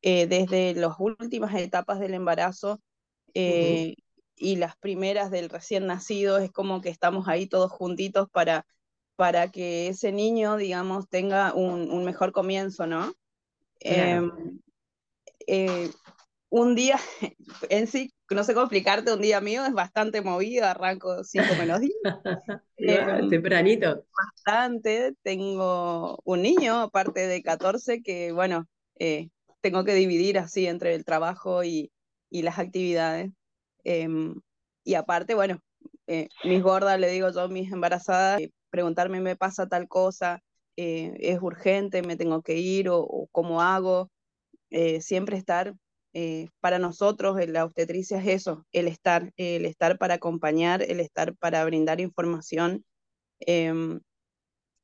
desde 0.02 0.74
las 0.74 0.96
últimas 0.98 1.54
etapas 1.54 2.00
del 2.00 2.14
embarazo 2.14 2.80
y 3.34 4.56
las 4.56 4.76
primeras 4.76 5.30
del 5.30 5.48
recién 5.48 5.86
nacido. 5.86 6.38
Es 6.38 6.50
como 6.50 6.80
que 6.80 6.88
estamos 6.88 7.28
ahí 7.28 7.46
todos 7.46 7.70
juntitos 7.70 8.28
para 8.30 8.66
para 9.16 9.52
que 9.52 9.88
ese 9.88 10.12
niño, 10.12 10.56
digamos, 10.56 11.08
tenga 11.08 11.54
un, 11.54 12.04
mejor 12.04 12.32
comienzo, 12.32 12.86
¿no? 12.86 13.12
Em, 13.80 14.58
eh, 15.46 15.90
un 16.48 16.74
día, 16.74 16.98
en 17.70 17.86
sí, 17.86 18.12
no 18.30 18.44
sé 18.44 18.54
cómo 18.54 18.64
explicarte, 18.64 19.12
un 19.12 19.20
día 19.20 19.40
mío 19.40 19.64
es 19.64 19.72
bastante 19.72 20.22
movido, 20.22 20.66
arranco 20.66 21.22
cinco 21.24 21.54
menos 21.58 21.80
10. 21.80 21.92
Em, 22.78 23.30
tempranito. 23.30 24.04
Bastante, 24.12 25.14
tengo 25.22 26.18
un 26.24 26.42
niño, 26.42 26.80
aparte 26.80 27.28
de 27.28 27.42
14, 27.42 28.02
que 28.02 28.32
bueno, 28.32 28.66
eh, 28.98 29.28
tengo 29.62 29.84
que 29.84 29.94
dividir 29.94 30.38
así 30.38 30.66
entre 30.66 30.94
el 30.94 31.04
trabajo 31.04 31.64
y, 31.64 31.90
y 32.30 32.42
las 32.42 32.58
actividades. 32.58 33.30
Em, 33.84 34.34
y 34.84 34.94
aparte, 34.94 35.34
bueno, 35.34 35.60
eh, 36.06 36.28
mis 36.44 36.62
gordas, 36.62 37.00
le 37.00 37.10
digo 37.10 37.30
yo, 37.30 37.48
mis 37.48 37.72
embarazadas, 37.72 38.42
preguntarme, 38.70 39.20
me 39.20 39.36
pasa 39.36 39.66
tal 39.68 39.88
cosa, 39.88 40.42
eh, 40.76 41.14
es 41.20 41.40
urgente, 41.40 42.02
me 42.02 42.16
tengo 42.16 42.42
que 42.42 42.56
ir 42.58 42.88
o, 42.90 43.28
cómo 43.32 43.62
hago. 43.62 44.10
Eh, 44.70 45.00
siempre 45.02 45.36
estar, 45.36 45.74
eh, 46.14 46.48
para 46.60 46.78
nosotros 46.78 47.36
la 47.48 47.64
obstetricia 47.64 48.18
es 48.18 48.26
eso, 48.28 48.66
el 48.72 48.88
estar, 48.88 49.32
el 49.36 49.66
estar 49.66 49.98
para 49.98 50.14
acompañar, 50.14 50.82
el 50.82 51.00
estar 51.00 51.36
para 51.36 51.64
brindar 51.64 52.00
información 52.00 52.84
em, 53.40 54.00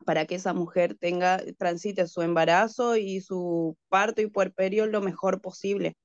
para 0.08 0.24
que 0.24 0.36
esa 0.36 0.54
mujer 0.54 0.94
tenga, 0.94 1.38
transite 1.58 2.06
su 2.06 2.22
embarazo 2.22 2.96
y 2.96 3.20
su 3.20 3.76
parto 3.90 4.22
y 4.22 4.26
puerperio 4.26 4.86
lo 4.86 5.02
mejor 5.02 5.42
posible. 5.42 5.98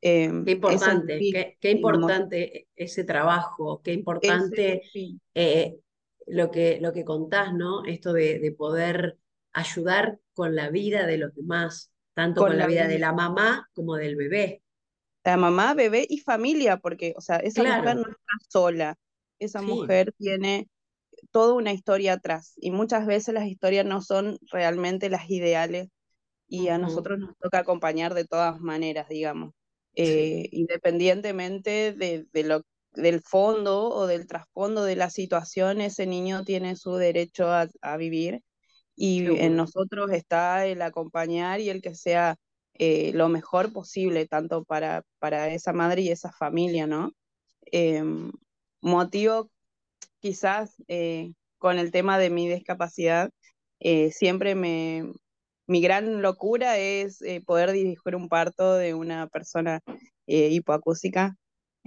Em, 0.00 0.44
qué 0.44 0.50
importante, 0.50 1.56
qué, 1.60 1.70
importante 1.70 2.66
ese 2.74 3.04
trabajo, 3.04 3.82
qué 3.84 3.92
importante 3.92 4.82
lo 6.26 6.50
que, 6.50 6.80
lo 6.80 6.92
que 6.92 7.04
contás, 7.04 7.54
¿no? 7.54 7.84
Esto 7.84 8.12
de, 8.12 8.52
poder 8.58 9.16
ayudar 9.52 10.18
con 10.32 10.56
la 10.56 10.68
vida 10.68 11.06
de 11.06 11.18
los 11.18 11.32
demás, 11.32 11.92
tanto 12.14 12.40
con, 12.40 12.58
la, 12.58 12.66
vida, 12.66 12.88
de 12.88 12.98
la 12.98 13.12
mamá 13.12 13.70
como 13.74 13.94
del 13.94 14.16
bebé. 14.16 14.60
La 15.22 15.36
mamá, 15.36 15.74
bebé 15.74 16.04
y 16.08 16.18
familia, 16.18 16.78
porque, 16.78 17.14
o 17.16 17.20
sea, 17.20 17.36
esa 17.36 17.62
mujer 17.62 17.94
no 17.94 18.10
está 18.10 18.32
sola, 18.48 18.98
esa 19.38 19.62
mujer 19.62 20.12
tiene 20.18 20.68
toda 21.30 21.54
una 21.54 21.72
historia 21.72 22.14
atrás 22.14 22.54
y 22.56 22.70
muchas 22.70 23.06
veces 23.06 23.34
las 23.34 23.46
historias 23.46 23.84
no 23.84 24.02
son 24.02 24.38
realmente 24.50 25.10
las 25.10 25.30
ideales 25.30 25.88
y 26.48 26.68
a 26.68 26.78
nosotros 26.78 27.18
nos 27.18 27.36
toca 27.38 27.58
acompañar 27.58 28.14
de 28.14 28.24
todas 28.24 28.60
maneras, 28.60 29.08
digamos, 29.08 29.52
eh, 29.94 30.48
independientemente 30.52 31.92
de, 31.92 32.26
de, 32.32 32.44
lo 32.44 32.62
del 32.92 33.20
fondo 33.20 33.88
o 33.88 34.06
del 34.06 34.26
trasfondo 34.26 34.84
de 34.84 34.96
la 34.96 35.10
situación, 35.10 35.80
ese 35.80 36.06
niño 36.06 36.44
tiene 36.44 36.76
su 36.76 36.94
derecho 36.96 37.48
a, 37.50 37.96
vivir 37.96 38.42
y 38.94 39.26
en 39.26 39.56
nosotros 39.56 40.10
está 40.12 40.66
el 40.66 40.82
acompañar 40.82 41.60
y 41.60 41.68
el 41.68 41.82
que 41.82 41.94
sea 41.94 42.36
eh, 42.74 43.12
lo 43.14 43.28
mejor 43.28 43.72
posible, 43.72 44.26
tanto 44.26 44.64
para, 44.64 45.02
para 45.18 45.48
esa 45.48 45.72
madre 45.72 46.02
y 46.02 46.10
esa 46.10 46.32
familia, 46.32 46.86
¿no? 46.86 47.12
Em, 47.72 48.32
motivo 48.80 49.50
quizás 50.26 50.74
eh, 50.88 51.32
con 51.58 51.78
el 51.78 51.90
tema 51.92 52.18
de 52.18 52.30
mi 52.30 52.48
discapacidad, 52.48 53.30
eh, 53.80 54.10
siempre 54.10 54.54
me, 54.54 55.12
mi 55.66 55.80
gran 55.80 56.20
locura 56.22 56.78
es 56.78 57.20
poder 57.46 57.72
dirigir 57.72 58.16
un 58.16 58.28
parto 58.28 58.74
de 58.74 58.94
una 58.94 59.28
persona 59.28 59.80
hipoacúsica 60.26 61.36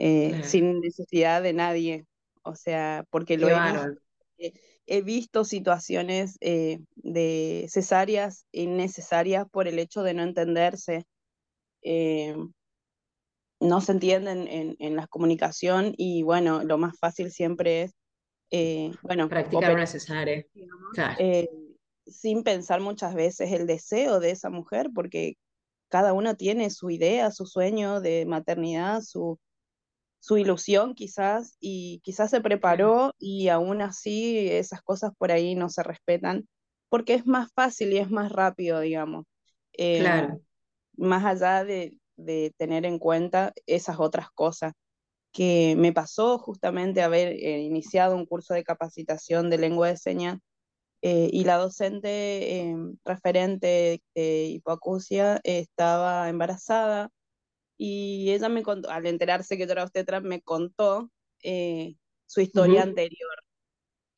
eh, 0.02 0.44
sin 0.46 0.80
necesidad 0.80 1.44
de 1.44 1.52
nadie. 1.52 2.06
O 2.44 2.56
sea, 2.56 3.04
porque 3.10 3.38
lo 3.38 3.50
he, 3.50 4.54
he, 4.86 5.02
visto 5.02 5.44
situaciones 5.44 6.38
eh, 6.40 6.80
de 6.96 7.68
cesáreas 7.70 8.46
innecesarias 8.54 9.46
por 9.52 9.68
el 9.68 9.78
hecho 9.78 10.02
de 10.04 10.14
no 10.14 10.24
entenderse. 10.24 11.06
Eh, 11.82 12.34
no 13.60 13.82
se 13.82 13.92
entienden 13.92 14.48
en, 14.48 14.78
en, 14.80 14.96
la 14.96 15.06
comunicación 15.08 15.94
y 15.98 16.24
bueno, 16.24 16.64
lo 16.64 16.78
más 16.78 16.98
fácil 16.98 17.30
siempre 17.30 17.82
es, 17.82 17.92
bueno, 19.04 19.30
practicar 19.30 19.74
una 19.74 19.88
cesárea. 19.88 20.44
sin 22.06 22.44
pensar 22.44 22.82
muchas 22.82 23.14
veces 23.14 23.52
el 23.52 23.68
deseo 23.68 24.20
de 24.20 24.32
esa 24.32 24.50
mujer, 24.50 24.90
porque 24.94 25.36
cada 25.90 26.14
uno 26.14 26.36
tiene 26.36 26.70
su 26.70 26.90
idea, 26.90 27.32
su 27.32 27.46
sueño 27.46 28.02
de 28.02 28.26
maternidad, 28.26 29.02
su, 29.02 29.40
su 30.20 30.38
ilusión 30.38 30.94
quizás 30.94 31.58
y 31.60 32.00
quizás 32.04 32.30
se 32.30 32.42
preparó 32.42 33.14
y 33.18 33.50
aún 33.50 33.82
así 33.82 34.50
esas 34.50 34.82
cosas 34.82 35.12
por 35.18 35.32
ahí 35.32 35.56
no 35.56 35.70
se 35.70 35.84
respetan 35.84 36.48
porque 36.90 37.14
es 37.14 37.26
más 37.26 37.52
fácil 37.54 37.94
y 37.94 37.98
es 37.98 38.10
más 38.10 38.32
rápido, 38.32 38.80
digamos. 38.80 39.26
Eh, 39.74 40.00
claro. 40.00 40.42
Más 40.98 41.24
allá 41.24 41.64
de, 41.64 41.98
de, 42.18 42.54
tener 42.58 42.86
en 42.86 43.00
cuenta 43.00 43.54
esas 43.66 44.00
otras 44.00 44.30
cosas 44.32 44.74
que 45.32 45.76
me 45.78 45.94
pasó 45.94 46.38
justamente 46.40 47.02
haber 47.02 47.34
eh, 47.34 47.62
iniciado 47.62 48.16
un 48.16 48.26
curso 48.26 48.54
de 48.54 48.64
capacitación 48.64 49.50
de 49.50 49.58
lengua 49.58 49.88
de 49.90 49.98
señas 49.98 50.40
eh, 51.02 51.30
y 51.32 51.44
la 51.44 51.58
docente 51.58 52.76
referente 53.06 54.02
de 54.16 54.46
hipoacusia 54.48 55.40
estaba 55.44 56.30
embarazada 56.30 57.10
y 57.78 58.32
ella 58.32 58.50
me 58.50 58.64
contó, 58.64 58.90
al 58.90 59.06
enterarse 59.06 59.58
que 59.58 59.66
yo 59.66 59.72
era 59.72 59.84
obstetra, 59.84 60.20
me 60.20 60.42
contó 60.42 61.10
eh, 61.42 61.96
su 62.26 62.42
historia 62.42 62.84
anterior, 62.84 63.36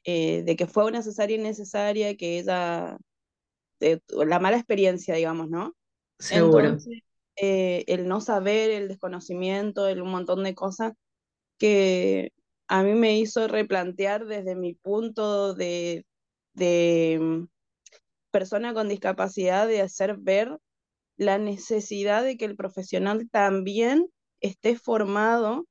de 0.04 0.56
que 0.58 0.66
fue 0.66 0.86
una 0.86 1.04
cesárea 1.04 1.38
innecesaria, 1.38 2.18
que 2.18 2.40
ella, 2.40 2.98
la 3.80 4.40
mala 4.40 4.58
experiencia, 4.58 5.14
digamos, 5.14 5.50
¿no? 5.50 5.76
Seguro. 6.18 6.66
Entonces, 6.66 7.04
eh, 7.44 7.84
el 7.88 8.08
no 8.08 8.22
saber, 8.22 8.70
el 8.70 8.88
desconocimiento, 8.88 9.88
el 9.88 10.04
un 10.04 10.12
montón 10.12 10.44
de 10.44 10.54
cosas 10.54 10.94
que 11.58 12.34
a 12.68 12.84
mí 12.84 12.94
me 12.94 13.18
hizo 13.18 13.48
replantear 13.48 14.28
desde 14.28 14.56
mi 14.56 14.76
punto 14.76 15.56
de, 15.56 16.06
de 16.54 17.18
mm, 17.20 17.48
persona 18.30 18.76
con 18.76 18.90
discapacidad 18.90 19.68
de 19.68 19.82
hacer 19.82 20.18
ver 20.18 20.56
la 21.18 21.40
necesidad 21.40 22.24
de 22.24 22.38
que 22.38 22.46
el 22.46 22.56
profesional 22.56 23.28
también 23.32 24.08
esté 24.40 24.78
formado 24.78 25.66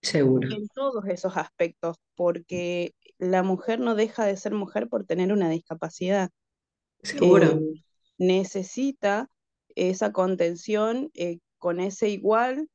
Seguro. 0.00 0.48
en 0.50 0.68
todos 0.68 1.04
esos 1.06 1.36
aspectos, 1.36 1.98
porque 2.14 2.94
la 3.18 3.42
mujer 3.42 3.78
no 3.78 3.94
deja 3.94 4.24
de 4.24 4.38
ser 4.38 4.54
mujer 4.54 4.88
por 4.88 5.04
tener 5.04 5.34
una 5.34 5.50
discapacidad. 5.50 6.30
Seguro. 7.02 7.46
Eh, 7.46 7.84
necesita 8.16 9.28
esa 9.76 10.12
contención 10.12 11.10
eh, 11.14 11.38
con 11.58 11.80
ese 11.80 12.08
igual 12.10 12.68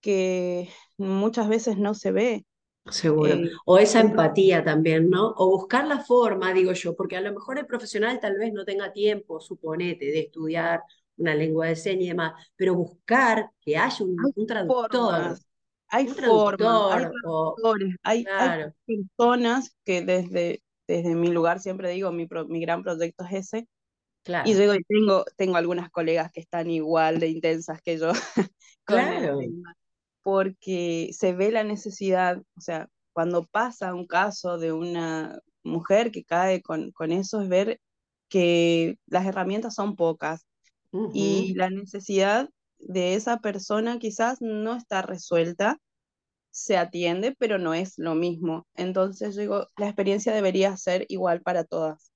que 0.00 0.70
muchas 0.98 1.48
veces 1.48 1.78
no 1.78 1.94
se 1.94 2.12
ve. 2.12 2.46
Seguro. 2.88 3.40
Eh, 3.40 3.50
O 3.64 3.78
esa 3.78 4.00
empatía 4.00 4.62
también, 4.62 5.10
¿no? 5.10 5.34
O 5.36 5.50
buscar 5.50 5.86
la 5.88 5.98
forma, 6.04 6.52
digo 6.52 6.72
yo, 6.72 6.94
porque 6.94 7.16
a 7.16 7.20
lo 7.20 7.32
mejor 7.32 7.58
el 7.58 7.66
profesional 7.66 8.20
tal 8.20 8.36
vez 8.38 8.52
no 8.52 8.64
tenga 8.64 8.92
tiempo, 8.92 9.40
suponete, 9.40 10.06
de 10.06 10.20
estudiar 10.20 10.82
una 11.16 11.34
lengua 11.34 11.66
de 11.66 11.74
señas 11.76 12.04
y 12.04 12.08
demás, 12.08 12.34
pero 12.54 12.74
buscar 12.76 13.50
que 13.60 13.76
haya 13.76 14.04
un, 14.04 14.24
Hay 14.24 14.32
un 14.36 14.46
traductor, 14.46 15.36
formas, 15.36 15.46
hay 15.88 16.08
un 16.08 16.14
formas, 16.24 16.82
hay 16.88 17.06
traductor, 17.06 17.16
o 17.22 17.60
traductores, 17.60 17.94
hay, 18.02 18.30
hay 18.36 18.54
claro, 18.54 18.74
personas 18.86 19.76
que 19.84 20.02
desde, 20.02 20.62
desde 20.86 21.14
mi 21.14 21.28
lugar 21.28 21.60
siempre 21.60 21.90
digo, 21.90 22.12
mi, 22.12 22.26
pro- 22.26 22.46
mi 22.48 22.60
gran 22.60 22.82
proyecto 22.82 23.24
es 23.24 23.32
ese, 23.52 23.68
claro, 24.26 24.50
y 24.50 24.54
yo 24.54 24.60
digo, 24.60 24.74
tengo, 24.88 25.24
tengo 25.36 25.56
algunas 25.56 25.90
colegas 25.90 26.30
que 26.32 26.40
están 26.40 26.70
igual 26.70 27.20
de 27.20 27.28
intensas 27.28 27.80
que 27.82 27.98
yo 27.98 28.12
claro, 28.84 29.38
porque 30.22 31.10
se 31.12 31.32
ve 31.34 31.52
la 31.52 31.64
necesidad, 31.64 32.38
o 32.56 32.60
sea, 32.60 32.88
cuando 33.12 33.44
pasa 33.44 33.94
un 33.94 34.06
caso 34.06 34.58
de 34.58 34.72
una 34.72 35.38
mujer 35.64 36.10
que 36.12 36.24
cae 36.24 36.62
con, 36.62 36.92
con 36.92 37.12
eso, 37.12 37.40
es 37.42 37.48
ver 37.48 37.80
que 38.28 38.98
las 39.06 39.26
herramientas 39.26 39.74
son 39.74 39.96
pocas 39.96 40.46
y 41.12 41.54
la 41.56 41.70
necesidad 41.70 42.50
de 42.78 43.14
esa 43.14 43.38
persona 43.40 43.98
quizás 43.98 44.38
no 44.42 44.76
está 44.76 45.02
resuelta, 45.02 45.78
se 46.50 46.76
atiende, 46.78 47.34
pero 47.38 47.58
no 47.58 47.74
es 47.74 47.98
lo 47.98 48.14
mismo. 48.14 48.66
Entonces, 48.74 49.34
yo 49.36 49.42
digo, 49.42 49.68
la 49.76 49.86
experiencia 49.88 50.34
debería 50.34 50.76
ser 50.76 51.06
igual 51.08 51.42
para 51.42 51.64
todas. 51.64 52.12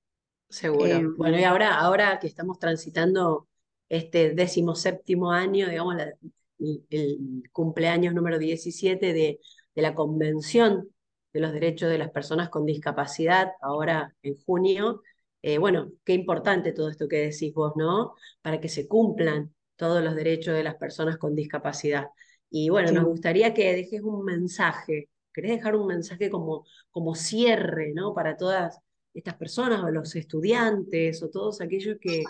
Seguro. 0.51 1.01
Em, 1.01 1.15
Bueno, 1.17 1.39
y 1.39 1.43
ahora, 1.43 1.75
ahora 1.79 2.19
que 2.19 2.27
estamos 2.27 2.59
transitando 2.59 3.47
este 3.89 4.33
décimo 4.33 4.75
séptimo 4.75 5.31
año, 5.31 5.69
digamos, 5.69 5.95
la- 5.95 6.13
el, 6.59 6.85
el 6.89 7.43
cumpleaños 7.51 8.13
número 8.13 8.37
17 8.39 9.13
de, 9.13 9.39
de 9.75 9.81
la 9.81 9.95
Convención 9.95 10.89
de 11.33 11.39
los 11.39 11.53
Derechos 11.53 11.89
de 11.89 11.97
las 11.97 12.11
Personas 12.11 12.49
con 12.49 12.65
Discapacidad, 12.65 13.51
ahora 13.61 14.15
en 14.23 14.37
junio, 14.45 15.01
eh, 15.41 15.57
bueno, 15.57 15.91
qué 16.05 16.13
importante 16.13 16.73
todo 16.73 16.89
esto 16.89 17.07
que 17.07 17.17
decís 17.29 17.53
vos, 17.53 17.73
¿no? 17.75 18.15
Para 18.41 18.59
que 18.59 18.69
se 18.69 18.87
cumplan 18.87 19.53
todos 19.77 20.03
los 20.03 20.15
derechos 20.15 20.53
de 20.55 20.63
las 20.63 20.75
personas 20.75 21.17
con 21.17 21.35
discapacidad. 21.35 22.07
Y 22.49 22.69
bueno, 22.69 22.91
nos 22.91 23.05
gustaría 23.05 23.53
que 23.53 23.73
dejes 23.75 24.01
un 24.01 24.25
mensaje, 24.25 25.09
¿querés 25.33 25.51
dejar 25.51 25.75
un 25.75 25.87
mensaje 25.87 26.29
como, 26.29 26.65
como 26.91 27.15
cierre, 27.15 27.93
¿no? 27.95 28.13
Para 28.13 28.37
todas 28.37 28.79
estas 29.13 29.35
personas 29.35 29.83
o 29.83 29.89
los 29.89 30.15
estudiantes 30.15 31.21
o 31.23 31.29
todos 31.29 31.61
aquellos 31.61 31.97
que, 31.99 32.23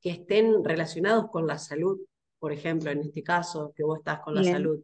que 0.00 0.10
estén 0.10 0.64
relacionados 0.64 1.30
con 1.30 1.46
la 1.46 1.58
salud, 1.58 2.00
por 2.38 2.52
ejemplo, 2.52 2.90
en 2.90 3.00
este 3.00 3.22
caso, 3.22 3.72
que 3.74 3.82
vos 3.82 3.98
estás 3.98 4.20
con 4.20 4.34
la 4.34 4.44
salud. 4.44 4.82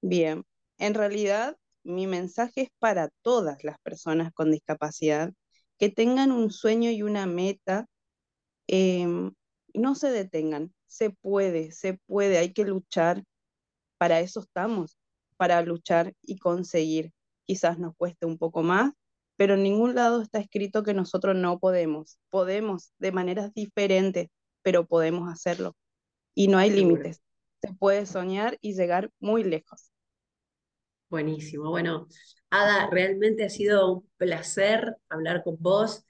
bien. 0.00 0.44
En 0.78 0.94
realidad, 0.94 1.56
mi 1.84 2.06
mensaje 2.06 2.62
es 2.62 2.68
para 2.78 3.08
todas 3.22 3.64
las 3.64 3.78
personas 3.80 4.32
con 4.32 4.50
discapacidad, 4.50 5.32
que 5.78 5.88
tengan 5.90 6.32
un 6.32 6.50
sueño 6.50 6.90
y 6.90 7.02
una 7.02 7.26
meta, 7.26 7.86
em, 8.66 9.32
no 9.74 9.94
se 9.94 10.10
detengan, 10.10 10.72
se 10.86 11.10
puede, 11.10 11.72
se 11.72 11.98
puede, 12.06 12.38
hay 12.38 12.52
que 12.52 12.64
luchar, 12.64 13.24
para 13.98 14.20
eso 14.20 14.40
estamos, 14.40 14.98
para 15.36 15.60
luchar 15.62 16.14
y 16.22 16.38
conseguir. 16.38 17.12
Quizás 17.44 17.78
nos 17.78 17.94
cueste 17.96 18.26
un 18.26 18.38
poco 18.38 18.62
más, 18.62 18.92
pero 19.36 19.54
en 19.54 19.62
ningún 19.62 19.94
lado 19.94 20.22
está 20.22 20.38
escrito 20.38 20.82
que 20.82 20.94
nosotros 20.94 21.36
no 21.36 21.58
podemos. 21.58 22.18
Podemos 22.30 22.92
de 22.98 23.12
maneras 23.12 23.52
diferentes, 23.54 24.28
pero 24.62 24.86
podemos 24.86 25.30
hacerlo. 25.30 25.76
Y 26.34 26.48
no 26.48 26.58
hay 26.58 26.70
límites. 26.70 27.20
Se 27.62 27.72
puede 27.74 28.06
soñar 28.06 28.58
y 28.60 28.74
llegar 28.74 29.10
muy 29.20 29.44
lejos. 29.44 29.90
Buenísimo. 31.08 31.70
Bueno, 31.70 32.08
Ada, 32.50 32.88
realmente 32.90 33.44
ha 33.44 33.48
sido 33.48 33.92
un 33.92 34.10
placer 34.16 34.96
hablar 35.08 35.42
con 35.44 35.56
vos. 35.60 36.04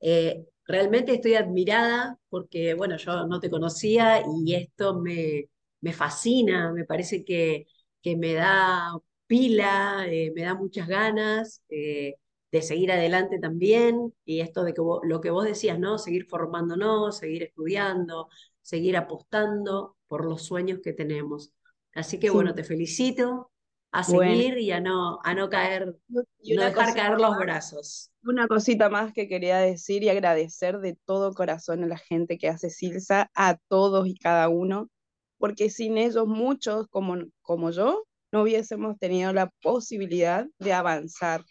Eh, 0.00 0.44
realmente 0.66 1.14
estoy 1.14 1.34
admirada 1.34 2.18
porque, 2.28 2.74
bueno, 2.74 2.96
yo 2.96 3.26
no 3.26 3.40
te 3.40 3.50
conocía 3.50 4.22
y 4.44 4.54
esto 4.54 5.00
me, 5.00 5.48
me 5.80 5.92
fascina, 5.92 6.72
me 6.72 6.84
parece 6.84 7.24
que, 7.24 7.66
que 8.02 8.16
me 8.16 8.34
da 8.34 8.92
pila, 9.26 10.06
eh, 10.08 10.32
me 10.34 10.42
da 10.42 10.54
muchas 10.54 10.88
ganas 10.88 11.62
eh, 11.68 12.16
de 12.54 12.62
seguir 12.62 12.92
adelante 12.92 13.38
también 13.40 14.14
y 14.24 14.40
esto 14.40 14.64
de 14.64 14.74
que 14.74 14.80
vos- 14.80 15.00
lo 15.04 15.20
que 15.20 15.30
vos 15.30 15.44
decías, 15.44 15.78
¿no? 15.78 15.98
Seguir 15.98 16.26
formándonos, 16.28 17.18
seguir 17.18 17.42
estudiando, 17.42 18.28
seguir 18.62 18.96
apostando 18.96 19.96
por 20.08 20.24
los 20.24 20.42
sueños 20.44 20.80
que 20.82 20.92
tenemos. 20.92 21.52
Así 21.94 22.18
que, 22.20 22.30
bueno, 22.30 22.54
te 22.54 22.64
felicito 22.64 23.50
a 23.92 24.04
bueno. 24.06 24.44
seguir 24.44 24.58
y 24.58 24.70
a 24.72 24.80
no, 24.80 25.20
a 25.24 25.34
no 25.34 25.48
caer, 25.50 25.96
Y 26.42 26.52
no 26.54 26.62
dejar 26.64 26.94
caer 26.94 27.18
los 27.20 27.36
más, 27.36 27.38
brazos. 27.38 28.10
una 28.24 28.48
cosita 28.48 28.88
más 28.90 29.12
que 29.12 29.28
quería 29.28 29.58
decir 29.58 30.02
y 30.02 30.08
agradecer 30.08 30.78
de 30.80 30.96
todo 31.06 31.34
corazón 31.34 31.84
a 31.84 31.86
la 31.88 31.98
gente 31.98 32.38
que 32.38 32.48
hace 32.48 32.70
Silsa, 32.70 33.30
a 33.34 33.56
todos 33.68 34.06
y 34.08 34.16
cada 34.16 34.48
uno, 34.48 34.90
porque 35.38 35.70
sin 35.70 35.98
ellos 35.98 36.26
muchos 36.26 36.88
como, 36.88 37.16
como 37.42 37.70
yo 37.70 38.04
no 38.32 38.42
hubiésemos 38.42 38.98
tenido 38.98 39.32
la 39.32 39.50
posibilidad 39.62 40.46
de 40.58 40.72
avanzar. 40.72 41.44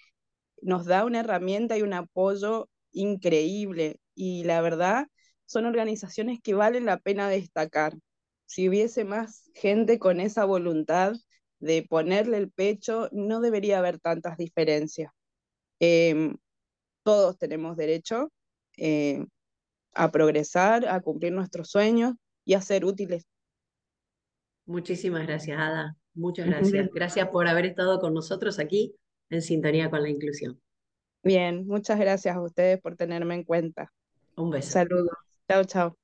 Nos 0.63 0.85
da 0.85 1.05
una 1.05 1.19
herramienta 1.19 1.77
y 1.77 1.81
un 1.81 1.93
apoyo 1.93 2.69
increíble 2.91 3.99
y 4.15 4.43
la 4.45 4.61
verdad 4.61 5.07
son 5.45 5.65
organizaciones 5.65 6.39
que 6.41 6.53
valen 6.53 6.85
la 6.85 6.97
pena 6.97 7.27
destacar. 7.27 7.93
Si 8.45 8.69
hubiese 8.69 9.03
más 9.03 9.49
gente 9.53 9.99
con 9.99 10.19
esa 10.19 10.45
voluntad 10.45 11.13
de 11.59 11.85
ponerle 11.87 12.37
el 12.37 12.49
pecho, 12.49 13.09
no 13.11 13.41
debería 13.41 13.79
haber 13.79 13.99
tantas 13.99 14.37
diferencias. 14.37 15.11
Em, 15.79 16.35
todos 17.03 17.37
tenemos 17.37 17.75
derecho 17.75 18.31
eh, 18.77 19.25
a 19.93 20.11
progresar, 20.11 20.87
a 20.87 21.01
cumplir 21.01 21.33
nuestros 21.33 21.69
sueños 21.69 22.13
y 22.45 22.53
a 22.53 22.61
ser 22.61 22.85
útiles. 22.85 23.25
Muchísimas 24.65 25.27
gracias, 25.27 25.59
Ada. 25.59 25.97
Muchas 26.13 26.45
gracias. 26.47 26.89
Gracias 26.93 27.27
por 27.29 27.47
haber 27.47 27.65
estado 27.65 27.99
con 27.99 28.13
nosotros 28.13 28.59
aquí 28.59 28.95
en 29.33 29.41
sintonía 29.41 29.89
con 29.89 30.01
la 30.01 30.09
inclusión. 30.09 30.59
Bien, 31.23 31.65
muchas 31.67 31.99
gracias 31.99 32.35
a 32.35 32.41
ustedes 32.41 32.79
por 32.79 32.95
tenerme 32.95 33.35
en 33.35 33.43
cuenta. 33.43 33.91
Un 34.35 34.49
beso. 34.49 34.71
Saludos. 34.71 35.15
Chao, 35.47 35.63
chao. 35.63 35.97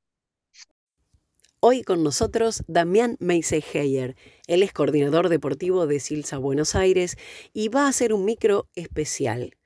Hoy 1.62 1.84
con 1.84 2.04
nosotros 2.04 2.64
Damián 2.68 3.18
Meiseigeyer. 3.20 4.16
Él 4.48 4.64
es 4.64 4.72
coordinador 4.72 5.28
deportivo 5.28 5.88
de 5.88 6.00
Silsa 6.00 6.38
Buenos 6.38 6.74
Aires 6.74 7.18
y 7.52 7.68
va 7.68 7.86
a 7.86 7.90
hacer 7.90 8.14
un 8.14 8.24
micro 8.24 8.70
especial. 8.76 9.58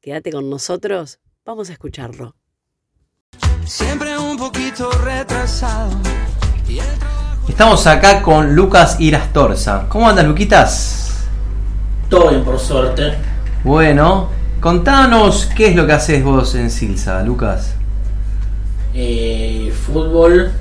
Quédate 0.00 0.30
con 0.30 0.50
nosotros, 0.50 1.20
vamos 1.46 1.70
a 1.70 1.72
escucharlo. 1.72 2.36
Siempre 3.64 4.18
un 4.18 4.36
poquito 4.36 4.90
retrasado. 4.90 5.98
Estamos 7.48 7.86
acá 7.86 8.20
con 8.22 8.54
Lucas 8.54 9.00
Irastorza. 9.00 9.88
¿Cómo 9.88 10.08
andas, 10.08 10.26
Luquitas? 10.26 11.01
Todo 12.12 12.28
bien, 12.28 12.44
por 12.44 12.58
suerte. 12.58 13.14
Bueno, 13.64 14.28
contanos 14.60 15.48
qué 15.56 15.68
es 15.68 15.74
lo 15.74 15.86
que 15.86 15.94
haces 15.94 16.22
vos 16.22 16.54
en 16.54 16.70
Silsa, 16.70 17.22
Lucas. 17.22 17.72
Eh, 18.92 19.72
fútbol, 19.86 20.52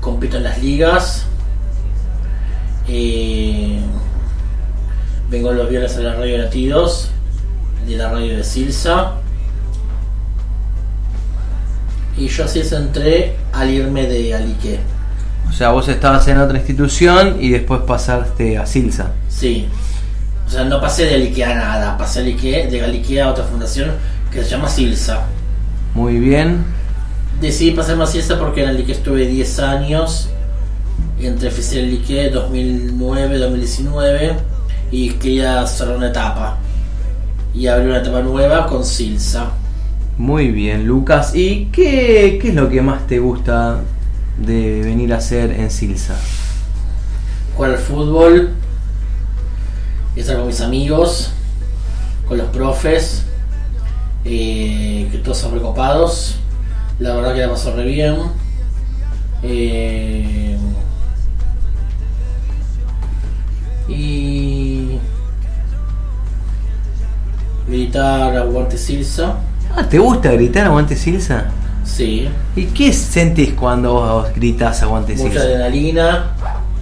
compito 0.00 0.38
en 0.38 0.42
las 0.42 0.60
ligas. 0.60 1.26
Eh, 2.88 3.78
vengo 5.30 5.52
los 5.52 5.70
viernes 5.70 5.96
a 5.96 6.00
la 6.00 6.16
radio 6.16 6.38
Latidos, 6.38 7.12
de 7.86 7.94
la 7.94 8.10
radio 8.10 8.38
de 8.38 8.42
Silsa. 8.42 9.12
Y 12.16 12.26
yo 12.26 12.44
así 12.46 12.62
entré 12.74 13.36
al 13.52 13.70
irme 13.70 14.08
de 14.08 14.34
Alique. 14.34 14.80
O 15.48 15.52
sea, 15.52 15.70
vos 15.70 15.86
estabas 15.86 16.26
en 16.26 16.38
otra 16.38 16.58
institución 16.58 17.36
y 17.38 17.50
después 17.50 17.82
pasaste 17.82 18.58
a 18.58 18.66
Silsa. 18.66 19.12
Sí. 19.28 19.68
O 20.48 20.50
sea, 20.50 20.64
no 20.64 20.80
pasé 20.80 21.04
de 21.04 21.14
Alique 21.16 21.44
a 21.44 21.54
nada, 21.54 21.98
pasé 21.98 22.20
Alique, 22.20 22.68
de 22.68 22.82
Alique 22.82 23.20
a 23.20 23.28
otra 23.28 23.44
fundación 23.44 23.90
que 24.32 24.42
se 24.42 24.48
llama 24.48 24.66
Silsa. 24.66 25.26
Muy 25.92 26.18
bien. 26.18 26.64
Decidí 27.38 27.72
pasarme 27.72 28.04
a 28.04 28.06
Silsa 28.06 28.38
porque 28.38 28.62
en 28.62 28.70
Alique 28.70 28.92
estuve 28.92 29.26
10 29.26 29.58
años 29.58 30.30
entre 31.20 31.48
oficial 31.48 31.90
Lique 31.90 32.32
2009-2019 32.32 34.36
y 34.90 35.10
quería 35.10 35.66
cerrar 35.66 35.98
una 35.98 36.08
etapa 36.08 36.56
y 37.52 37.66
abrir 37.66 37.90
una 37.90 37.98
etapa 37.98 38.22
nueva 38.22 38.66
con 38.66 38.86
Silsa. 38.86 39.50
Muy 40.16 40.50
bien, 40.50 40.86
Lucas. 40.86 41.34
¿Y 41.34 41.66
qué, 41.66 42.38
qué 42.40 42.48
es 42.48 42.54
lo 42.54 42.70
que 42.70 42.80
más 42.80 43.06
te 43.06 43.18
gusta 43.18 43.80
de 44.38 44.80
venir 44.82 45.12
a 45.12 45.18
hacer 45.18 45.50
en 45.50 45.70
Silsa? 45.70 46.16
Jugar 47.54 47.72
al 47.72 47.78
fútbol, 47.78 48.54
y 50.18 50.20
estar 50.20 50.36
con 50.36 50.48
mis 50.48 50.60
amigos, 50.60 51.30
con 52.26 52.38
los 52.38 52.48
profes, 52.48 53.22
eh, 54.24 55.08
que 55.12 55.18
todos 55.18 55.38
son 55.38 55.52
recopados. 55.54 56.34
La 56.98 57.14
verdad 57.14 57.34
que 57.34 57.40
la 57.42 57.50
pasó 57.50 57.72
re 57.76 57.84
bien. 57.84 58.16
Eh, 59.44 60.58
y 63.88 64.98
gritar 67.68 68.36
aguante 68.38 68.76
Silsa. 68.76 69.36
Ah, 69.76 69.88
¿te 69.88 70.00
gusta 70.00 70.32
gritar 70.32 70.66
aguante 70.66 70.96
Silsa? 70.96 71.44
Sí. 71.84 72.28
¿Y 72.56 72.64
qué 72.64 72.92
sentís 72.92 73.52
cuando 73.52 73.92
vos 73.92 74.34
gritas 74.34 74.82
aguante 74.82 75.12
Mucha 75.12 75.28
Silsa? 75.30 75.44
adrenalina, 75.44 76.32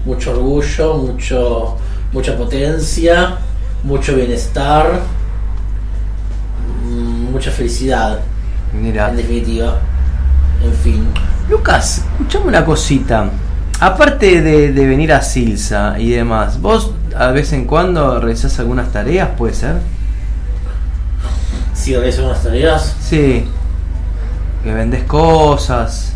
mucho 0.06 0.30
orgullo, 0.30 0.94
mucho, 0.96 1.76
mucha 2.12 2.36
potencia, 2.36 3.38
mucho 3.82 4.14
bienestar, 4.14 5.00
mm, 6.84 7.32
mucha 7.32 7.50
felicidad, 7.50 8.20
Mira. 8.72 9.10
en 9.10 9.16
definitiva. 9.16 9.78
En 10.64 10.72
fin. 10.72 11.06
Lucas, 11.48 12.02
escuchame 12.12 12.46
una 12.46 12.64
cosita. 12.64 13.30
Aparte 13.78 14.40
de, 14.40 14.72
de 14.72 14.86
venir 14.86 15.12
a 15.12 15.20
Silsa 15.20 15.96
y 15.98 16.10
demás, 16.10 16.60
¿vos 16.60 16.92
a 17.14 17.28
vez 17.28 17.52
en 17.52 17.66
cuando 17.66 18.18
realizás 18.20 18.58
algunas 18.58 18.90
tareas, 18.90 19.30
puede 19.36 19.54
ser? 19.54 19.76
Si 21.74 21.94
realizo 21.94 22.24
unas 22.24 22.42
tareas. 22.42 22.96
Sí. 23.00 23.44
Que 24.64 24.72
vendés 24.74 25.04
cosas. 25.04 26.12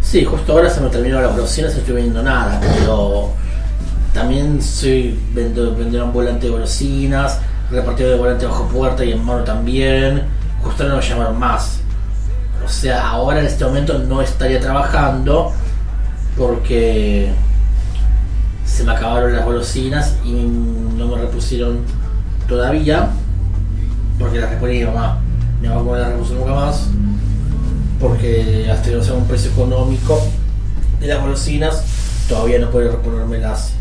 Sí, 0.00 0.24
justo 0.24 0.52
ahora 0.52 0.70
se 0.70 0.80
me 0.80 0.88
terminó 0.88 1.20
las 1.20 1.32
golosinas 1.32 1.72
y 1.72 1.74
no 1.74 1.80
estoy 1.80 1.94
vendiendo 1.94 2.22
nada, 2.22 2.60
pero 2.60 3.32
también 4.12 4.62
soy 4.62 5.18
vendo- 5.34 5.74
vendedor 5.76 6.06
ambulante 6.08 6.46
de 6.46 6.52
golosinas, 6.52 7.38
repartidor 7.70 8.12
de 8.12 8.18
volante 8.18 8.46
bajo 8.46 8.64
puerta 8.68 9.04
y 9.04 9.12
en 9.12 9.24
mano 9.24 9.44
también. 9.44 10.22
Justo 10.62 10.84
no 10.84 10.96
me 10.96 11.02
llamaron 11.02 11.38
más. 11.38 11.78
O 12.64 12.68
sea, 12.68 13.08
ahora 13.10 13.40
en 13.40 13.46
este 13.46 13.64
momento 13.64 13.98
no 13.98 14.20
estaría 14.20 14.60
trabajando 14.60 15.52
porque 16.36 17.32
se 18.66 18.84
me 18.84 18.92
acabaron 18.92 19.32
las 19.34 19.44
golosinas 19.44 20.16
y 20.24 20.32
no 20.32 21.06
me 21.08 21.16
repusieron 21.20 21.78
todavía 22.46 23.08
porque 24.18 24.38
las 24.38 24.50
reponía 24.50 24.86
mi 24.86 24.92
mamá. 24.92 25.18
Mi 25.60 25.68
mamá 25.68 25.82
no 25.82 25.96
las 25.96 26.08
repuso 26.12 26.34
nunca 26.34 26.52
más 26.54 26.88
porque 28.00 28.68
hasta 28.70 28.90
que 28.90 28.96
no 28.96 29.02
sea 29.02 29.14
un 29.14 29.26
precio 29.26 29.50
económico 29.50 30.20
de 31.00 31.06
las 31.06 31.20
golosinas 31.20 31.82
todavía 32.28 32.58
no 32.58 32.70
puede 32.70 32.90
reponérmelas 32.90 33.72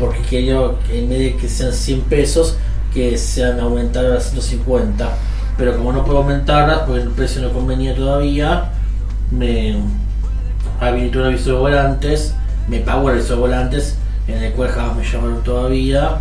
porque 0.00 0.20
quiero 0.28 0.78
en 0.90 1.08
vez 1.08 1.18
de 1.18 1.36
que 1.36 1.48
sean 1.48 1.72
100 1.72 2.00
pesos 2.02 2.56
que 2.92 3.16
sean 3.18 3.60
aumentadas 3.60 4.26
a 4.26 4.30
150 4.30 5.08
pero 5.56 5.76
como 5.76 5.92
no 5.92 6.04
puedo 6.04 6.18
aumentarlas 6.18 6.80
porque 6.80 7.02
el 7.02 7.10
precio 7.10 7.42
no 7.42 7.50
convenía 7.52 7.94
todavía 7.94 8.70
me 9.30 9.76
habilitó 10.80 11.20
un 11.20 11.26
aviso 11.26 11.50
de 11.50 11.56
volantes 11.58 12.34
me 12.68 12.78
pagó 12.80 13.10
el 13.10 13.18
aviso 13.18 13.34
de 13.34 13.40
volantes 13.40 13.96
en 14.26 14.42
el 14.42 14.52
cual 14.54 14.70
jamás 14.70 14.96
me 14.96 15.04
llamaron 15.04 15.42
todavía 15.44 16.18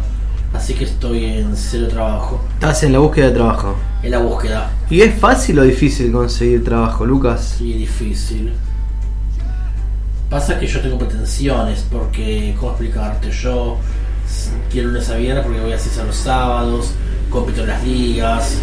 así 0.54 0.74
que 0.74 0.84
estoy 0.84 1.26
en 1.26 1.56
cero 1.56 1.88
trabajo 1.90 2.42
Estás 2.56 2.84
en 2.84 2.94
la 2.94 3.00
búsqueda 3.00 3.28
de 3.28 3.32
trabajo. 3.34 3.76
en 4.04 4.12
la 4.12 4.20
búsqueda 4.20 4.70
¿Y 4.90 5.02
es 5.02 5.14
fácil 5.20 5.60
o 5.60 5.64
difícil 5.64 6.12
conseguir 6.12 6.64
trabajo, 6.64 7.06
Lucas? 7.06 7.56
Sí, 7.60 7.74
difícil. 7.74 8.52
Pasa 10.30 10.60
que 10.60 10.68
yo 10.68 10.80
tengo 10.80 11.00
pretensiones, 11.00 11.86
porque, 11.92 12.56
¿cómo 12.60 12.72
explicarte? 12.72 13.32
Yo 13.32 13.78
quiero 14.72 14.90
lunes 14.90 15.10
a 15.10 15.16
viernes 15.16 15.44
porque 15.44 15.60
voy 15.60 15.74
a 15.74 15.80
Silsa 15.80 16.04
los 16.04 16.16
sábados, 16.16 16.92
compito 17.32 17.66
las 17.66 17.84
ligas, 17.84 18.58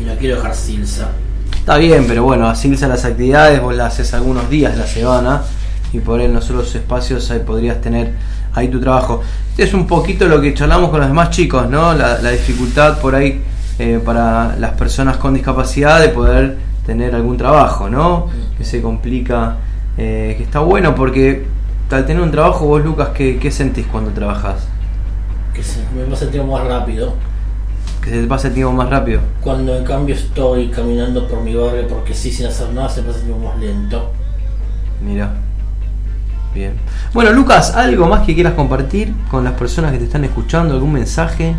y 0.00 0.06
no 0.06 0.14
quiero 0.14 0.36
dejar 0.36 0.54
Silsa. 0.54 1.10
Está 1.54 1.76
bien, 1.76 2.06
pero 2.08 2.22
bueno, 2.22 2.48
a 2.48 2.54
Silsa 2.54 2.88
las 2.88 3.04
actividades 3.04 3.60
vos 3.60 3.74
las 3.74 3.92
haces 3.92 4.14
algunos 4.14 4.48
días 4.48 4.76
la 4.78 4.86
semana 4.86 5.42
y 5.92 5.98
por 5.98 6.20
en 6.20 6.32
los 6.32 6.48
otros 6.48 6.74
espacios 6.74 7.30
ahí 7.30 7.40
podrías 7.40 7.80
tener 7.82 8.14
ahí 8.54 8.68
tu 8.68 8.80
trabajo. 8.80 9.20
Este 9.50 9.64
es 9.64 9.74
un 9.74 9.86
poquito 9.86 10.26
lo 10.26 10.40
que 10.40 10.54
charlamos 10.54 10.88
con 10.88 11.00
los 11.00 11.08
demás 11.08 11.28
chicos, 11.28 11.68
¿no? 11.68 11.92
La, 11.92 12.18
la 12.22 12.30
dificultad 12.30 12.98
por 13.00 13.14
ahí 13.14 13.42
eh, 13.78 14.00
para 14.02 14.56
las 14.56 14.72
personas 14.72 15.18
con 15.18 15.34
discapacidad 15.34 16.00
de 16.00 16.08
poder 16.08 16.56
tener 16.86 17.14
algún 17.14 17.36
trabajo, 17.36 17.90
¿no? 17.90 18.28
Que 18.56 18.64
se 18.64 18.80
complica, 18.80 19.56
eh, 20.02 20.34
que 20.38 20.44
está 20.44 20.60
bueno 20.60 20.94
porque 20.94 21.44
al 21.90 22.06
tener 22.06 22.22
un 22.22 22.30
trabajo 22.30 22.64
vos, 22.64 22.82
Lucas, 22.82 23.10
¿qué, 23.10 23.38
qué 23.38 23.50
sentís 23.50 23.86
cuando 23.86 24.10
trabajas? 24.12 24.66
Que 25.52 25.62
se, 25.62 25.80
me 25.94 26.04
va 26.04 26.14
a 26.14 26.16
sentir 26.16 26.42
más 26.42 26.66
rápido. 26.66 27.12
Que 28.02 28.08
se 28.08 28.22
te 28.22 28.26
pasa 28.26 28.48
el 28.48 28.54
tiempo 28.54 28.72
más 28.72 28.88
rápido. 28.88 29.20
Cuando 29.42 29.76
en 29.76 29.84
cambio 29.84 30.14
estoy 30.14 30.68
caminando 30.68 31.28
por 31.28 31.42
mi 31.42 31.54
barrio 31.54 31.86
porque 31.86 32.14
sí, 32.14 32.32
sin 32.32 32.46
hacer 32.46 32.70
nada, 32.70 32.88
se 32.88 33.02
me 33.02 33.08
pasa 33.08 33.18
el 33.18 33.26
tiempo 33.26 33.46
más 33.46 33.58
lento. 33.58 34.10
Mira. 35.04 35.34
Bien. 36.54 36.72
Bueno, 37.12 37.32
Lucas, 37.32 37.76
¿algo 37.76 38.08
más 38.08 38.24
que 38.24 38.34
quieras 38.34 38.54
compartir 38.54 39.12
con 39.30 39.44
las 39.44 39.52
personas 39.52 39.92
que 39.92 39.98
te 39.98 40.04
están 40.04 40.24
escuchando? 40.24 40.72
¿Algún 40.72 40.94
mensaje? 40.94 41.54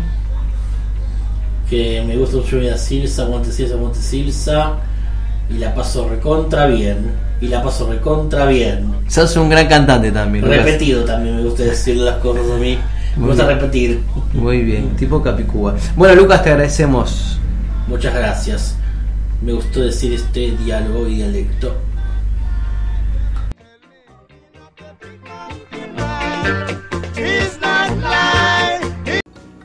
Que 1.70 2.02
me 2.04 2.16
gusta 2.16 2.38
mucho 2.38 2.56
ir 2.56 2.72
a 2.72 2.76
Silsa, 2.76 3.22
aguante 3.22 3.52
Silsa, 3.52 3.74
aguante 3.74 4.00
Silsa, 4.00 4.80
y 5.50 5.54
la 5.58 5.74
paso 5.74 6.08
recontra 6.08 6.66
bien. 6.66 7.10
Y 7.40 7.48
la 7.48 7.62
paso 7.62 7.88
recontra 7.90 8.46
bien. 8.46 8.92
Sos 9.08 9.36
un 9.36 9.48
gran 9.48 9.66
cantante 9.66 10.12
también. 10.12 10.44
Lucas. 10.44 10.64
Repetido 10.64 11.04
también 11.04 11.36
me 11.36 11.42
gusta 11.42 11.64
decir 11.64 11.96
las 11.96 12.16
cosas 12.18 12.44
a 12.50 12.56
mí. 12.56 12.78
Me 13.16 13.20
Muy 13.20 13.28
gusta 13.30 13.46
bien. 13.46 13.58
repetir. 13.58 14.00
Muy 14.32 14.62
bien, 14.62 14.96
tipo 14.96 15.22
Capicúa. 15.22 15.74
Bueno, 15.96 16.14
Lucas, 16.14 16.42
te 16.42 16.50
agradecemos. 16.50 17.38
Muchas 17.88 18.14
gracias. 18.14 18.76
Me 19.42 19.52
gustó 19.52 19.80
decir 19.80 20.12
este 20.12 20.52
diálogo 20.64 21.08
y 21.08 21.16
dialecto. 21.16 21.74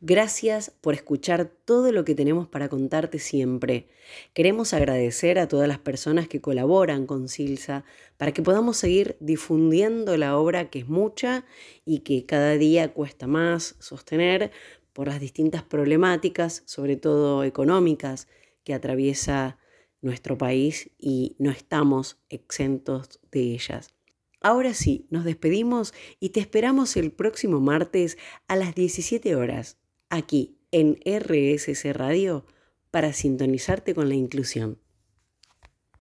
Gracias 0.00 0.72
por 0.80 0.94
escuchar 0.94 1.52
todo 1.64 1.92
lo 1.92 2.04
que 2.04 2.16
tenemos 2.16 2.48
para 2.48 2.68
contarte 2.68 3.20
siempre. 3.20 3.88
Queremos 4.34 4.74
agradecer 4.74 5.38
a 5.38 5.46
todas 5.46 5.68
las 5.68 5.78
personas 5.78 6.26
que 6.26 6.40
colaboran 6.40 7.06
con 7.06 7.28
Silsa 7.28 7.84
para 8.16 8.32
que 8.32 8.42
podamos 8.42 8.78
seguir 8.78 9.16
difundiendo 9.20 10.16
la 10.16 10.36
obra 10.36 10.70
que 10.70 10.80
es 10.80 10.88
mucha 10.88 11.44
y 11.84 12.00
que 12.00 12.26
cada 12.26 12.54
día 12.54 12.92
cuesta 12.92 13.28
más 13.28 13.76
sostener 13.78 14.50
por 14.92 15.06
las 15.06 15.20
distintas 15.20 15.62
problemáticas, 15.62 16.64
sobre 16.66 16.96
todo 16.96 17.44
económicas, 17.44 18.26
que 18.64 18.74
atraviesa 18.74 19.56
nuestro 20.00 20.36
país 20.36 20.90
y 20.98 21.36
no 21.38 21.52
estamos 21.52 22.18
exentos 22.28 23.20
de 23.30 23.52
ellas. 23.52 24.01
Ahora 24.42 24.74
sí, 24.74 25.06
nos 25.10 25.24
despedimos 25.24 25.94
y 26.18 26.30
te 26.30 26.40
esperamos 26.40 26.96
el 26.96 27.12
próximo 27.12 27.60
martes 27.60 28.18
a 28.48 28.56
las 28.56 28.74
17 28.74 29.36
horas, 29.36 29.78
aquí 30.10 30.58
en 30.72 30.98
RSC 31.04 31.92
Radio, 31.92 32.44
para 32.90 33.12
sintonizarte 33.12 33.94
con 33.94 34.08
la 34.08 34.16
inclusión. 34.16 34.81